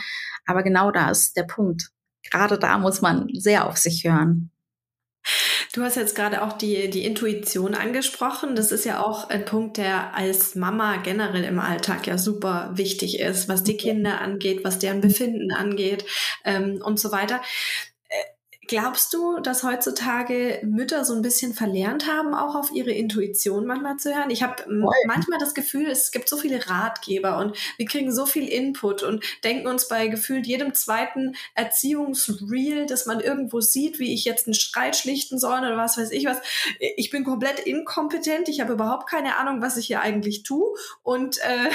Aber 0.45 0.63
genau 0.63 0.91
da 0.91 1.09
ist 1.09 1.37
der 1.37 1.43
Punkt. 1.43 1.91
Gerade 2.29 2.59
da 2.59 2.77
muss 2.77 3.01
man 3.01 3.29
sehr 3.33 3.67
auf 3.67 3.77
sich 3.77 4.03
hören. 4.03 4.51
Du 5.77 5.83
hast 5.83 5.95
jetzt 5.95 6.15
gerade 6.15 6.41
auch 6.41 6.53
die, 6.53 6.89
die 6.89 7.05
Intuition 7.05 7.75
angesprochen. 7.75 8.55
Das 8.55 8.71
ist 8.71 8.83
ja 8.83 8.99
auch 8.99 9.29
ein 9.29 9.45
Punkt, 9.45 9.77
der 9.77 10.15
als 10.15 10.55
Mama 10.55 10.97
generell 10.97 11.43
im 11.43 11.59
Alltag 11.59 12.07
ja 12.07 12.17
super 12.17 12.71
wichtig 12.73 13.19
ist, 13.19 13.47
was 13.47 13.63
die 13.63 13.77
Kinder 13.77 14.19
angeht, 14.19 14.63
was 14.63 14.79
deren 14.79 15.01
Befinden 15.01 15.53
angeht 15.53 16.03
ähm, 16.45 16.81
und 16.83 16.99
so 16.99 17.11
weiter. 17.11 17.41
Glaubst 18.67 19.13
du, 19.13 19.39
dass 19.39 19.63
heutzutage 19.63 20.59
Mütter 20.61 21.05
so 21.05 21.13
ein 21.13 21.21
bisschen 21.21 21.53
verlernt 21.53 22.05
haben, 22.05 22.33
auch 22.33 22.53
auf 22.53 22.69
ihre 22.73 22.91
Intuition 22.91 23.65
manchmal 23.65 23.95
zu 23.95 24.13
hören? 24.13 24.29
Ich 24.29 24.43
habe 24.43 24.65
manchmal 24.67 25.39
das 25.39 25.53
Gefühl, 25.53 25.87
es 25.87 26.11
gibt 26.11 26.27
so 26.27 26.35
viele 26.35 26.67
Ratgeber 26.67 27.37
und 27.37 27.55
wir 27.77 27.85
kriegen 27.85 28.11
so 28.11 28.25
viel 28.25 28.45
Input 28.45 29.03
und 29.03 29.23
denken 29.45 29.67
uns 29.67 29.87
bei 29.87 30.07
gefühlt 30.07 30.45
jedem 30.45 30.73
zweiten 30.73 31.35
Erziehungsreel, 31.55 32.87
dass 32.87 33.05
man 33.05 33.21
irgendwo 33.21 33.61
sieht, 33.61 33.99
wie 33.99 34.13
ich 34.13 34.25
jetzt 34.25 34.47
einen 34.47 34.53
Streit 34.53 34.97
schlichten 34.97 35.39
soll 35.39 35.59
oder 35.59 35.77
was 35.77 35.97
weiß 35.97 36.11
ich 36.11 36.25
was. 36.25 36.39
Ich 36.97 37.09
bin 37.09 37.23
komplett 37.23 37.59
inkompetent, 37.59 38.49
ich 38.49 38.59
habe 38.59 38.73
überhaupt 38.73 39.09
keine 39.09 39.37
Ahnung, 39.37 39.61
was 39.61 39.77
ich 39.77 39.87
hier 39.87 40.01
eigentlich 40.01 40.43
tue 40.43 40.67
und 41.03 41.37
äh, 41.37 41.69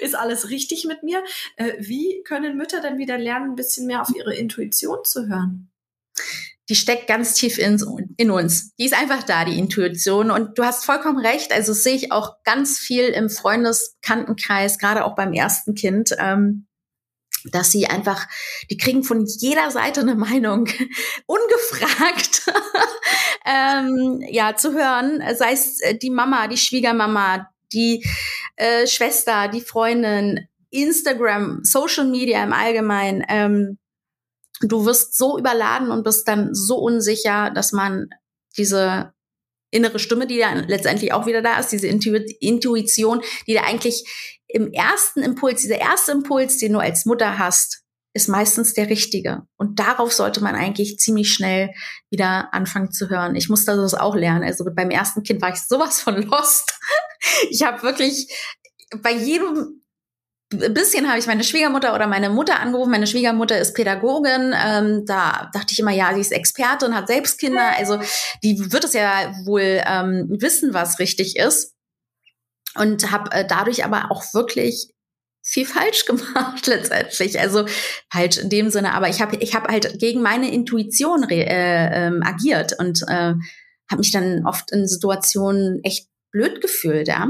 ist 0.00 0.16
alles 0.16 0.50
richtig 0.50 0.86
mit 0.86 1.04
mir. 1.04 1.22
Äh, 1.54 1.74
wie 1.78 2.24
können 2.24 2.56
Mütter 2.56 2.80
denn 2.80 2.98
wieder 2.98 3.16
lernen, 3.16 3.50
ein 3.50 3.56
bisschen 3.56 3.86
mehr 3.86 4.02
auf 4.02 4.10
ihre 4.12 4.34
Intuition 4.34 4.98
zu 5.04 5.28
hören? 5.28 5.70
Die 6.68 6.74
steckt 6.74 7.06
ganz 7.06 7.34
tief 7.34 7.58
in, 7.58 7.78
in, 8.16 8.30
uns. 8.30 8.74
Die 8.76 8.86
ist 8.86 8.98
einfach 8.98 9.22
da, 9.22 9.44
die 9.44 9.58
Intuition. 9.58 10.30
Und 10.30 10.58
du 10.58 10.64
hast 10.64 10.84
vollkommen 10.84 11.18
recht. 11.18 11.52
Also 11.52 11.72
sehe 11.72 11.94
ich 11.94 12.10
auch 12.10 12.42
ganz 12.42 12.78
viel 12.78 13.04
im 13.04 13.28
Freundeskantenkreis, 13.28 14.78
gerade 14.78 15.04
auch 15.04 15.14
beim 15.14 15.34
ersten 15.34 15.74
Kind, 15.74 16.14
ähm, 16.18 16.66
dass 17.52 17.70
sie 17.70 17.86
einfach, 17.86 18.26
die 18.70 18.78
kriegen 18.78 19.04
von 19.04 19.26
jeder 19.26 19.70
Seite 19.70 20.00
eine 20.00 20.14
Meinung, 20.14 20.66
ungefragt, 21.26 22.50
ähm, 23.46 24.24
ja, 24.30 24.56
zu 24.56 24.72
hören. 24.72 25.22
Sei 25.36 25.52
es 25.52 25.80
äh, 25.82 25.98
die 25.98 26.10
Mama, 26.10 26.48
die 26.48 26.56
Schwiegermama, 26.56 27.50
die 27.74 28.06
äh, 28.56 28.86
Schwester, 28.86 29.48
die 29.48 29.60
Freundin, 29.60 30.48
Instagram, 30.70 31.60
Social 31.62 32.06
Media 32.06 32.42
im 32.42 32.54
Allgemeinen. 32.54 33.22
Ähm, 33.28 33.78
du 34.70 34.86
wirst 34.86 35.16
so 35.16 35.38
überladen 35.38 35.90
und 35.90 36.04
bist 36.04 36.28
dann 36.28 36.54
so 36.54 36.76
unsicher, 36.78 37.50
dass 37.50 37.72
man 37.72 38.08
diese 38.56 39.12
innere 39.70 39.98
Stimme, 39.98 40.26
die 40.26 40.38
da 40.38 40.52
letztendlich 40.52 41.12
auch 41.12 41.26
wieder 41.26 41.42
da 41.42 41.58
ist, 41.58 41.70
diese 41.70 41.88
Intuition, 41.88 43.22
die 43.46 43.54
da 43.54 43.62
eigentlich 43.62 44.04
im 44.46 44.72
ersten 44.72 45.22
Impuls, 45.22 45.62
dieser 45.62 45.80
erste 45.80 46.12
Impuls, 46.12 46.58
den 46.58 46.74
du 46.74 46.78
als 46.78 47.06
Mutter 47.06 47.38
hast, 47.38 47.82
ist 48.14 48.28
meistens 48.28 48.74
der 48.74 48.88
richtige. 48.88 49.42
Und 49.56 49.80
darauf 49.80 50.12
sollte 50.12 50.40
man 50.40 50.54
eigentlich 50.54 50.98
ziemlich 50.98 51.32
schnell 51.32 51.74
wieder 52.10 52.54
anfangen 52.54 52.92
zu 52.92 53.10
hören. 53.10 53.34
Ich 53.34 53.48
musste 53.48 53.74
das 53.74 53.94
auch 53.94 54.14
lernen. 54.14 54.44
Also 54.44 54.64
beim 54.72 54.90
ersten 54.90 55.24
Kind 55.24 55.42
war 55.42 55.52
ich 55.52 55.60
sowas 55.60 56.00
von 56.00 56.22
lost. 56.30 56.78
Ich 57.50 57.64
habe 57.64 57.82
wirklich 57.82 58.32
bei 59.02 59.12
jedem 59.12 59.83
ein 60.62 60.74
bisschen 60.74 61.08
habe 61.08 61.18
ich 61.18 61.26
meine 61.26 61.44
Schwiegermutter 61.44 61.94
oder 61.94 62.06
meine 62.06 62.30
Mutter 62.30 62.60
angerufen. 62.60 62.90
Meine 62.90 63.06
Schwiegermutter 63.06 63.58
ist 63.58 63.74
Pädagogin. 63.74 64.54
Ähm, 64.54 65.04
da 65.06 65.50
dachte 65.52 65.72
ich 65.72 65.78
immer, 65.78 65.92
ja, 65.92 66.14
sie 66.14 66.20
ist 66.20 66.32
Expertin, 66.32 66.94
hat 66.94 67.08
selbst 67.08 67.38
Kinder. 67.38 67.72
Also 67.76 68.00
die 68.42 68.72
wird 68.72 68.84
es 68.84 68.92
ja 68.92 69.34
wohl 69.44 69.82
ähm, 69.86 70.28
wissen, 70.40 70.74
was 70.74 70.98
richtig 70.98 71.36
ist. 71.36 71.74
Und 72.76 73.10
habe 73.10 73.30
äh, 73.32 73.46
dadurch 73.46 73.84
aber 73.84 74.10
auch 74.10 74.22
wirklich 74.34 74.94
viel 75.44 75.66
falsch 75.66 76.04
gemacht 76.06 76.66
letztendlich. 76.66 77.38
Also 77.38 77.66
falsch 78.10 78.38
in 78.38 78.50
dem 78.50 78.70
Sinne, 78.70 78.94
aber 78.94 79.08
ich 79.08 79.20
habe 79.20 79.36
ich 79.36 79.54
hab 79.54 79.68
halt 79.68 79.98
gegen 79.98 80.22
meine 80.22 80.52
Intuition 80.52 81.28
äh, 81.28 82.06
ähm, 82.06 82.22
agiert 82.24 82.78
und 82.78 83.02
äh, 83.02 83.34
habe 83.90 83.98
mich 83.98 84.10
dann 84.10 84.46
oft 84.46 84.72
in 84.72 84.88
Situationen 84.88 85.80
echt 85.84 86.08
blöd 86.30 86.60
gefühlt, 86.60 87.08
ja. 87.08 87.28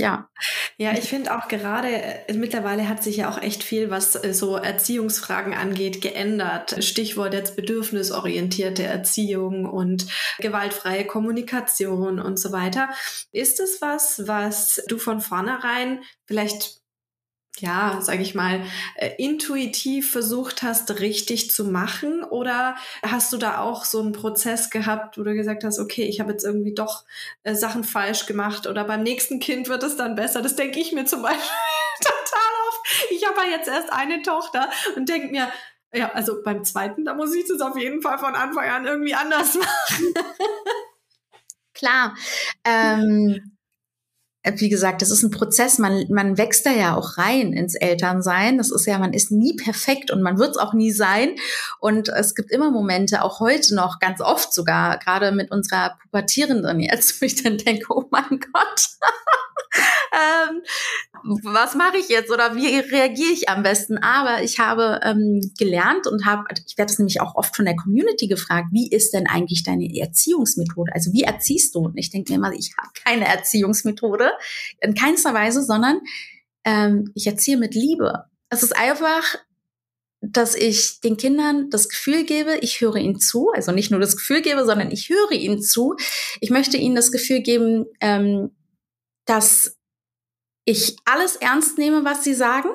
Ja. 0.00 0.30
Ja, 0.78 0.92
ich 0.92 1.10
finde 1.10 1.36
auch 1.36 1.48
gerade, 1.48 1.88
äh, 1.88 2.32
mittlerweile 2.32 2.88
hat 2.88 3.02
sich 3.02 3.18
ja 3.18 3.30
auch 3.30 3.36
echt 3.36 3.62
viel, 3.62 3.90
was 3.90 4.14
äh, 4.14 4.32
so 4.32 4.56
Erziehungsfragen 4.56 5.52
angeht, 5.52 6.00
geändert. 6.00 6.82
Stichwort 6.82 7.34
jetzt 7.34 7.54
bedürfnisorientierte 7.54 8.82
Erziehung 8.82 9.66
und 9.66 10.06
gewaltfreie 10.38 11.04
Kommunikation 11.04 12.18
und 12.18 12.38
so 12.38 12.50
weiter. 12.50 12.88
Ist 13.30 13.60
es 13.60 13.82
was, 13.82 14.26
was 14.26 14.82
du 14.88 14.96
von 14.96 15.20
vornherein 15.20 16.00
vielleicht 16.24 16.79
ja, 17.60 18.00
sage 18.00 18.22
ich 18.22 18.34
mal, 18.34 18.62
äh, 18.96 19.10
intuitiv 19.18 20.10
versucht 20.10 20.62
hast, 20.62 21.00
richtig 21.00 21.50
zu 21.50 21.64
machen? 21.64 22.24
Oder 22.24 22.76
hast 23.02 23.32
du 23.32 23.36
da 23.36 23.58
auch 23.60 23.84
so 23.84 24.00
einen 24.00 24.12
Prozess 24.12 24.70
gehabt, 24.70 25.18
wo 25.18 25.22
du 25.22 25.34
gesagt 25.34 25.64
hast, 25.64 25.78
okay, 25.78 26.04
ich 26.04 26.20
habe 26.20 26.32
jetzt 26.32 26.44
irgendwie 26.44 26.74
doch 26.74 27.04
äh, 27.42 27.54
Sachen 27.54 27.84
falsch 27.84 28.26
gemacht 28.26 28.66
oder 28.66 28.84
beim 28.84 29.02
nächsten 29.02 29.40
Kind 29.40 29.68
wird 29.68 29.82
es 29.82 29.96
dann 29.96 30.14
besser? 30.14 30.42
Das 30.42 30.56
denke 30.56 30.80
ich 30.80 30.92
mir 30.92 31.04
zum 31.04 31.22
Beispiel 31.22 31.40
total 32.00 32.50
oft. 32.68 33.10
Ich 33.10 33.26
habe 33.26 33.40
ja 33.42 33.56
jetzt 33.56 33.68
erst 33.68 33.92
eine 33.92 34.22
Tochter 34.22 34.68
und 34.96 35.08
denke 35.08 35.28
mir, 35.28 35.48
ja, 35.92 36.12
also 36.12 36.42
beim 36.42 36.64
zweiten, 36.64 37.04
da 37.04 37.14
muss 37.14 37.34
ich 37.34 37.46
das 37.48 37.60
auf 37.60 37.76
jeden 37.76 38.00
Fall 38.00 38.18
von 38.18 38.34
Anfang 38.34 38.68
an 38.68 38.86
irgendwie 38.86 39.14
anders 39.14 39.54
machen. 39.58 40.14
Klar. 41.74 42.14
Ähm, 42.64 43.36
äh, 43.36 43.59
wie 44.56 44.70
gesagt, 44.70 45.02
das 45.02 45.10
ist 45.10 45.22
ein 45.22 45.30
Prozess. 45.30 45.78
Man, 45.78 46.06
man 46.08 46.38
wächst 46.38 46.64
da 46.64 46.70
ja 46.70 46.96
auch 46.96 47.18
rein 47.18 47.52
ins 47.52 47.74
Elternsein. 47.74 48.56
Das 48.56 48.70
ist 48.70 48.86
ja, 48.86 48.98
man 48.98 49.12
ist 49.12 49.30
nie 49.30 49.54
perfekt 49.54 50.10
und 50.10 50.22
man 50.22 50.38
wird 50.38 50.52
es 50.52 50.56
auch 50.56 50.72
nie 50.72 50.92
sein. 50.92 51.34
Und 51.78 52.08
es 52.08 52.34
gibt 52.34 52.50
immer 52.50 52.70
Momente, 52.70 53.22
auch 53.22 53.40
heute 53.40 53.74
noch, 53.74 53.98
ganz 53.98 54.20
oft 54.20 54.54
sogar, 54.54 54.98
gerade 54.98 55.32
mit 55.32 55.50
unserer 55.50 55.98
Pubertierenden 56.02 56.80
jetzt, 56.80 57.20
wo 57.20 57.26
ich 57.26 57.42
dann 57.42 57.58
denke, 57.58 57.86
oh 57.90 58.04
mein 58.10 58.40
Gott, 58.40 58.88
ähm, 60.12 60.62
was 61.42 61.74
mache 61.74 61.98
ich 61.98 62.08
jetzt 62.08 62.30
oder 62.30 62.56
wie 62.56 62.78
reagiere 62.78 63.32
ich 63.32 63.48
am 63.48 63.62
besten? 63.62 63.98
Aber 63.98 64.42
ich 64.42 64.58
habe 64.58 65.00
ähm, 65.02 65.40
gelernt 65.58 66.06
und 66.06 66.26
habe, 66.26 66.44
ich 66.66 66.76
werde 66.78 66.90
das 66.90 66.98
nämlich 66.98 67.20
auch 67.20 67.34
oft 67.34 67.54
von 67.54 67.64
der 67.64 67.76
Community 67.76 68.26
gefragt, 68.26 68.68
wie 68.72 68.90
ist 68.90 69.12
denn 69.12 69.26
eigentlich 69.26 69.62
deine 69.62 69.88
Erziehungsmethode? 69.94 70.92
Also 70.94 71.12
wie 71.12 71.22
erziehst 71.22 71.74
du? 71.74 71.80
Und 71.80 71.96
ich 71.96 72.10
denke 72.10 72.32
mir 72.32 72.38
immer, 72.38 72.52
ich 72.52 72.74
habe 72.76 72.90
keine 73.04 73.26
Erziehungsmethode 73.26 74.32
in 74.80 74.94
keinster 74.94 75.34
Weise, 75.34 75.62
sondern 75.62 76.00
ähm, 76.64 77.10
ich 77.14 77.26
erziehe 77.26 77.56
mit 77.56 77.74
Liebe. 77.74 78.24
Es 78.48 78.62
ist 78.62 78.76
einfach 78.76 79.36
dass 80.20 80.54
ich 80.54 81.00
den 81.00 81.16
Kindern 81.16 81.70
das 81.70 81.88
Gefühl 81.88 82.24
gebe, 82.24 82.58
ich 82.60 82.80
höre 82.80 82.96
ihnen 82.96 83.18
zu, 83.18 83.50
also 83.54 83.72
nicht 83.72 83.90
nur 83.90 84.00
das 84.00 84.16
Gefühl 84.16 84.42
gebe, 84.42 84.64
sondern 84.66 84.90
ich 84.90 85.08
höre 85.08 85.32
ihnen 85.32 85.62
zu. 85.62 85.96
Ich 86.40 86.50
möchte 86.50 86.76
ihnen 86.76 86.94
das 86.94 87.10
Gefühl 87.10 87.40
geben, 87.40 87.86
ähm, 88.00 88.50
dass 89.24 89.78
ich 90.64 90.96
alles 91.04 91.36
ernst 91.36 91.78
nehme, 91.78 92.04
was 92.04 92.24
sie 92.24 92.34
sagen. 92.34 92.68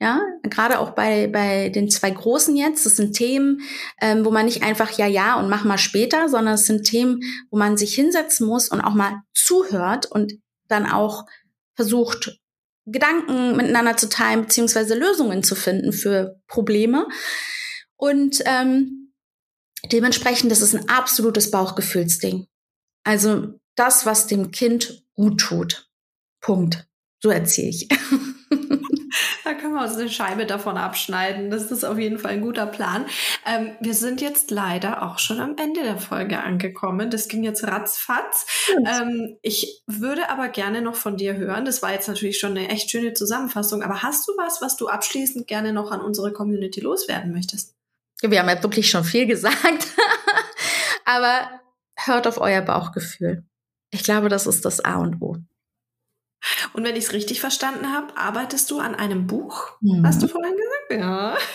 Ja, 0.00 0.20
gerade 0.44 0.78
auch 0.78 0.90
bei, 0.90 1.26
bei 1.26 1.70
den 1.70 1.90
zwei 1.90 2.10
Großen 2.10 2.54
jetzt. 2.56 2.86
Das 2.86 2.96
sind 2.96 3.14
Themen, 3.14 3.62
ähm, 4.00 4.24
wo 4.24 4.30
man 4.30 4.44
nicht 4.44 4.62
einfach 4.62 4.92
ja, 4.96 5.06
ja 5.06 5.38
und 5.40 5.48
mach 5.48 5.64
mal 5.64 5.78
später, 5.78 6.28
sondern 6.28 6.54
es 6.54 6.66
sind 6.66 6.84
Themen, 6.84 7.20
wo 7.50 7.58
man 7.58 7.76
sich 7.76 7.94
hinsetzen 7.94 8.46
muss 8.46 8.68
und 8.68 8.80
auch 8.80 8.94
mal 8.94 9.22
zuhört 9.34 10.06
und 10.06 10.34
dann 10.68 10.86
auch 10.86 11.26
versucht, 11.74 12.38
Gedanken 12.86 13.56
miteinander 13.56 13.96
zu 13.96 14.08
teilen, 14.08 14.42
beziehungsweise 14.42 14.94
Lösungen 14.94 15.42
zu 15.42 15.54
finden 15.54 15.92
für 15.92 16.40
Probleme. 16.46 17.06
Und 17.96 18.40
ähm, 18.46 19.12
dementsprechend, 19.92 20.50
das 20.50 20.62
ist 20.62 20.74
ein 20.74 20.88
absolutes 20.88 21.50
Bauchgefühlsding. 21.50 22.46
Also 23.04 23.60
das, 23.74 24.06
was 24.06 24.26
dem 24.26 24.52
Kind 24.52 25.04
gut 25.14 25.40
tut. 25.40 25.90
Punkt. 26.40 26.87
So 27.20 27.30
erzähle 27.30 27.68
ich. 27.68 27.88
Da 29.44 29.54
können 29.54 29.72
wir 29.72 29.82
uns 29.82 29.96
eine 29.96 30.10
Scheibe 30.10 30.44
davon 30.44 30.76
abschneiden. 30.76 31.50
Das 31.50 31.70
ist 31.70 31.82
auf 31.82 31.98
jeden 31.98 32.18
Fall 32.18 32.32
ein 32.32 32.42
guter 32.42 32.66
Plan. 32.66 33.06
Ähm, 33.46 33.72
wir 33.80 33.94
sind 33.94 34.20
jetzt 34.20 34.50
leider 34.50 35.02
auch 35.02 35.18
schon 35.18 35.40
am 35.40 35.56
Ende 35.56 35.82
der 35.82 35.96
Folge 35.96 36.40
angekommen. 36.42 37.10
Das 37.10 37.28
ging 37.28 37.42
jetzt 37.42 37.64
ratzfatz. 37.64 38.46
Ähm, 38.86 39.38
ich 39.40 39.82
würde 39.86 40.28
aber 40.28 40.48
gerne 40.48 40.82
noch 40.82 40.96
von 40.96 41.16
dir 41.16 41.36
hören. 41.36 41.64
Das 41.64 41.80
war 41.80 41.92
jetzt 41.92 42.08
natürlich 42.08 42.38
schon 42.38 42.58
eine 42.58 42.68
echt 42.68 42.90
schöne 42.90 43.14
Zusammenfassung. 43.14 43.82
Aber 43.82 44.02
hast 44.02 44.28
du 44.28 44.32
was, 44.36 44.60
was 44.60 44.76
du 44.76 44.88
abschließend 44.88 45.46
gerne 45.46 45.72
noch 45.72 45.92
an 45.92 46.02
unsere 46.02 46.32
Community 46.32 46.80
loswerden 46.80 47.32
möchtest? 47.32 47.74
Wir 48.20 48.40
haben 48.40 48.48
ja 48.48 48.62
wirklich 48.62 48.90
schon 48.90 49.04
viel 49.04 49.26
gesagt. 49.26 49.86
aber 51.06 51.48
hört 51.96 52.26
auf 52.26 52.38
euer 52.38 52.60
Bauchgefühl. 52.60 53.44
Ich 53.90 54.02
glaube, 54.02 54.28
das 54.28 54.46
ist 54.46 54.66
das 54.66 54.84
A 54.84 54.96
und 54.96 55.22
O. 55.22 55.38
Und 56.72 56.84
wenn 56.84 56.96
ich 56.96 57.04
es 57.04 57.12
richtig 57.12 57.40
verstanden 57.40 57.92
habe, 57.92 58.16
arbeitest 58.16 58.70
du 58.70 58.78
an 58.78 58.94
einem 58.94 59.26
Buch, 59.26 59.72
mhm. 59.80 60.06
hast 60.06 60.22
du 60.22 60.28
vorhin 60.28 60.54
gesagt? 60.56 61.02
Ja. 61.02 61.36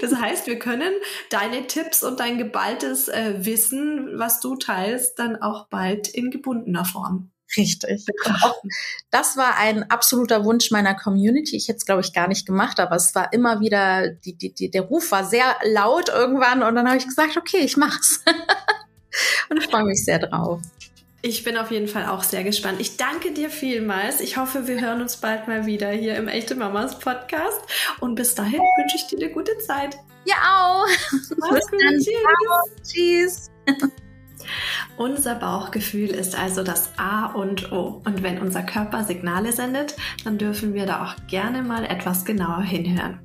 Das 0.00 0.14
heißt, 0.14 0.46
wir 0.46 0.60
können 0.60 0.92
deine 1.30 1.66
Tipps 1.66 2.04
und 2.04 2.20
dein 2.20 2.38
geballtes 2.38 3.08
äh, 3.08 3.44
Wissen, 3.44 4.08
was 4.14 4.38
du 4.38 4.54
teilst, 4.54 5.18
dann 5.18 5.42
auch 5.42 5.66
bald 5.66 6.06
in 6.06 6.30
gebundener 6.30 6.84
Form. 6.84 7.32
Richtig. 7.56 8.04
Das 9.10 9.36
war 9.36 9.56
ein 9.58 9.90
absoluter 9.90 10.44
Wunsch 10.44 10.70
meiner 10.70 10.94
Community. 10.94 11.56
Ich 11.56 11.68
hätte 11.68 11.78
es, 11.78 11.86
glaube 11.86 12.02
ich, 12.02 12.12
gar 12.12 12.28
nicht 12.28 12.46
gemacht, 12.46 12.80
aber 12.80 12.96
es 12.96 13.14
war 13.14 13.32
immer 13.32 13.60
wieder, 13.60 14.08
die, 14.08 14.36
die, 14.36 14.54
die, 14.54 14.70
der 14.70 14.82
Ruf 14.82 15.10
war 15.12 15.24
sehr 15.24 15.56
laut 15.64 16.08
irgendwann 16.08 16.62
und 16.62 16.74
dann 16.74 16.86
habe 16.86 16.96
ich 16.96 17.06
gesagt, 17.06 17.36
okay, 17.36 17.58
ich 17.58 17.76
mach's. 17.76 18.22
und 19.50 19.58
ich 19.58 19.66
freue 19.66 19.84
mich 19.84 20.04
sehr 20.04 20.18
drauf. 20.18 20.60
Ich 21.26 21.42
bin 21.42 21.56
auf 21.56 21.70
jeden 21.70 21.88
Fall 21.88 22.04
auch 22.04 22.22
sehr 22.22 22.44
gespannt. 22.44 22.82
Ich 22.82 22.98
danke 22.98 23.32
dir 23.32 23.48
vielmals. 23.48 24.20
Ich 24.20 24.36
hoffe, 24.36 24.66
wir 24.66 24.82
hören 24.82 25.00
uns 25.00 25.16
bald 25.16 25.48
mal 25.48 25.64
wieder 25.64 25.88
hier 25.88 26.16
im 26.16 26.28
Echte 26.28 26.54
Mamas 26.54 26.98
Podcast. 26.98 27.62
Und 27.98 28.14
bis 28.14 28.34
dahin 28.34 28.60
wünsche 28.60 28.96
ich 28.96 29.06
dir 29.06 29.16
eine 29.16 29.32
gute 29.32 29.56
Zeit. 29.56 29.96
Ja, 30.26 30.34
auch. 30.52 30.86
Mach's 31.38 31.70
gut. 31.70 31.80
Tschüss. 32.84 33.48
Tschüss. 33.66 33.94
Unser 34.96 35.34
Bauchgefühl 35.34 36.10
ist 36.10 36.38
also 36.38 36.62
das 36.62 36.90
A 36.96 37.26
und 37.26 37.72
O. 37.72 38.00
Und 38.04 38.22
wenn 38.22 38.40
unser 38.40 38.62
Körper 38.62 39.02
Signale 39.02 39.52
sendet, 39.52 39.96
dann 40.22 40.38
dürfen 40.38 40.72
wir 40.72 40.86
da 40.86 41.04
auch 41.04 41.14
gerne 41.26 41.62
mal 41.62 41.84
etwas 41.84 42.24
genauer 42.24 42.62
hinhören. 42.62 43.18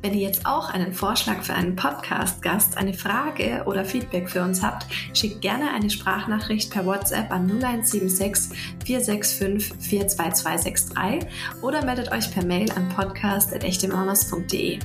Wenn 0.00 0.14
ihr 0.14 0.28
jetzt 0.28 0.46
auch 0.46 0.72
einen 0.72 0.92
Vorschlag 0.92 1.42
für 1.42 1.54
einen 1.54 1.74
Podcast-Gast, 1.74 2.76
eine 2.78 2.94
Frage 2.94 3.64
oder 3.66 3.84
Feedback 3.84 4.30
für 4.30 4.42
uns 4.42 4.62
habt, 4.62 4.86
schickt 5.12 5.40
gerne 5.40 5.72
eine 5.72 5.90
Sprachnachricht 5.90 6.70
per 6.70 6.86
WhatsApp 6.86 7.32
an 7.32 7.46
0176 7.50 8.56
465 8.84 9.76
42263 9.80 11.28
oder 11.62 11.84
meldet 11.84 12.12
euch 12.12 12.32
per 12.32 12.44
Mail 12.44 12.70
an 12.72 12.88
podcast.echtemamas.de. 12.90 14.78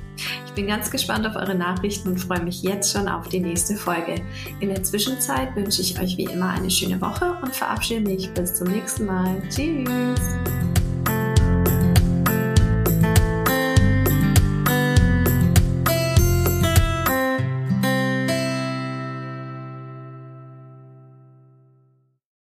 Ich 0.46 0.54
bin 0.54 0.68
ganz 0.68 0.90
gespannt 0.90 1.28
auf 1.28 1.36
eure 1.36 1.56
Nachrichten 1.56 2.10
und 2.10 2.20
freue 2.20 2.44
mich 2.44 2.64
jetzt 2.64 2.92
schon 2.92 3.08
auf 3.08 3.28
die 3.30 3.40
nächste 3.40 3.76
Folge. 3.76 4.16
In 4.60 4.70
der 4.70 4.84
Zwischenzeit 4.84 5.56
wünsche 5.56 5.82
ich 5.82 6.00
euch 6.00 6.18
wie 6.24 6.34
immer 6.34 6.50
eine 6.50 6.70
schöne 6.70 7.00
Woche 7.02 7.38
und 7.42 7.56
verabschiede 7.56 8.02
mich 8.02 8.32
bis 8.34 8.56
zum 8.56 8.68
nächsten 8.70 9.06
Mal. 9.06 9.42
Tschüss! 9.50 10.63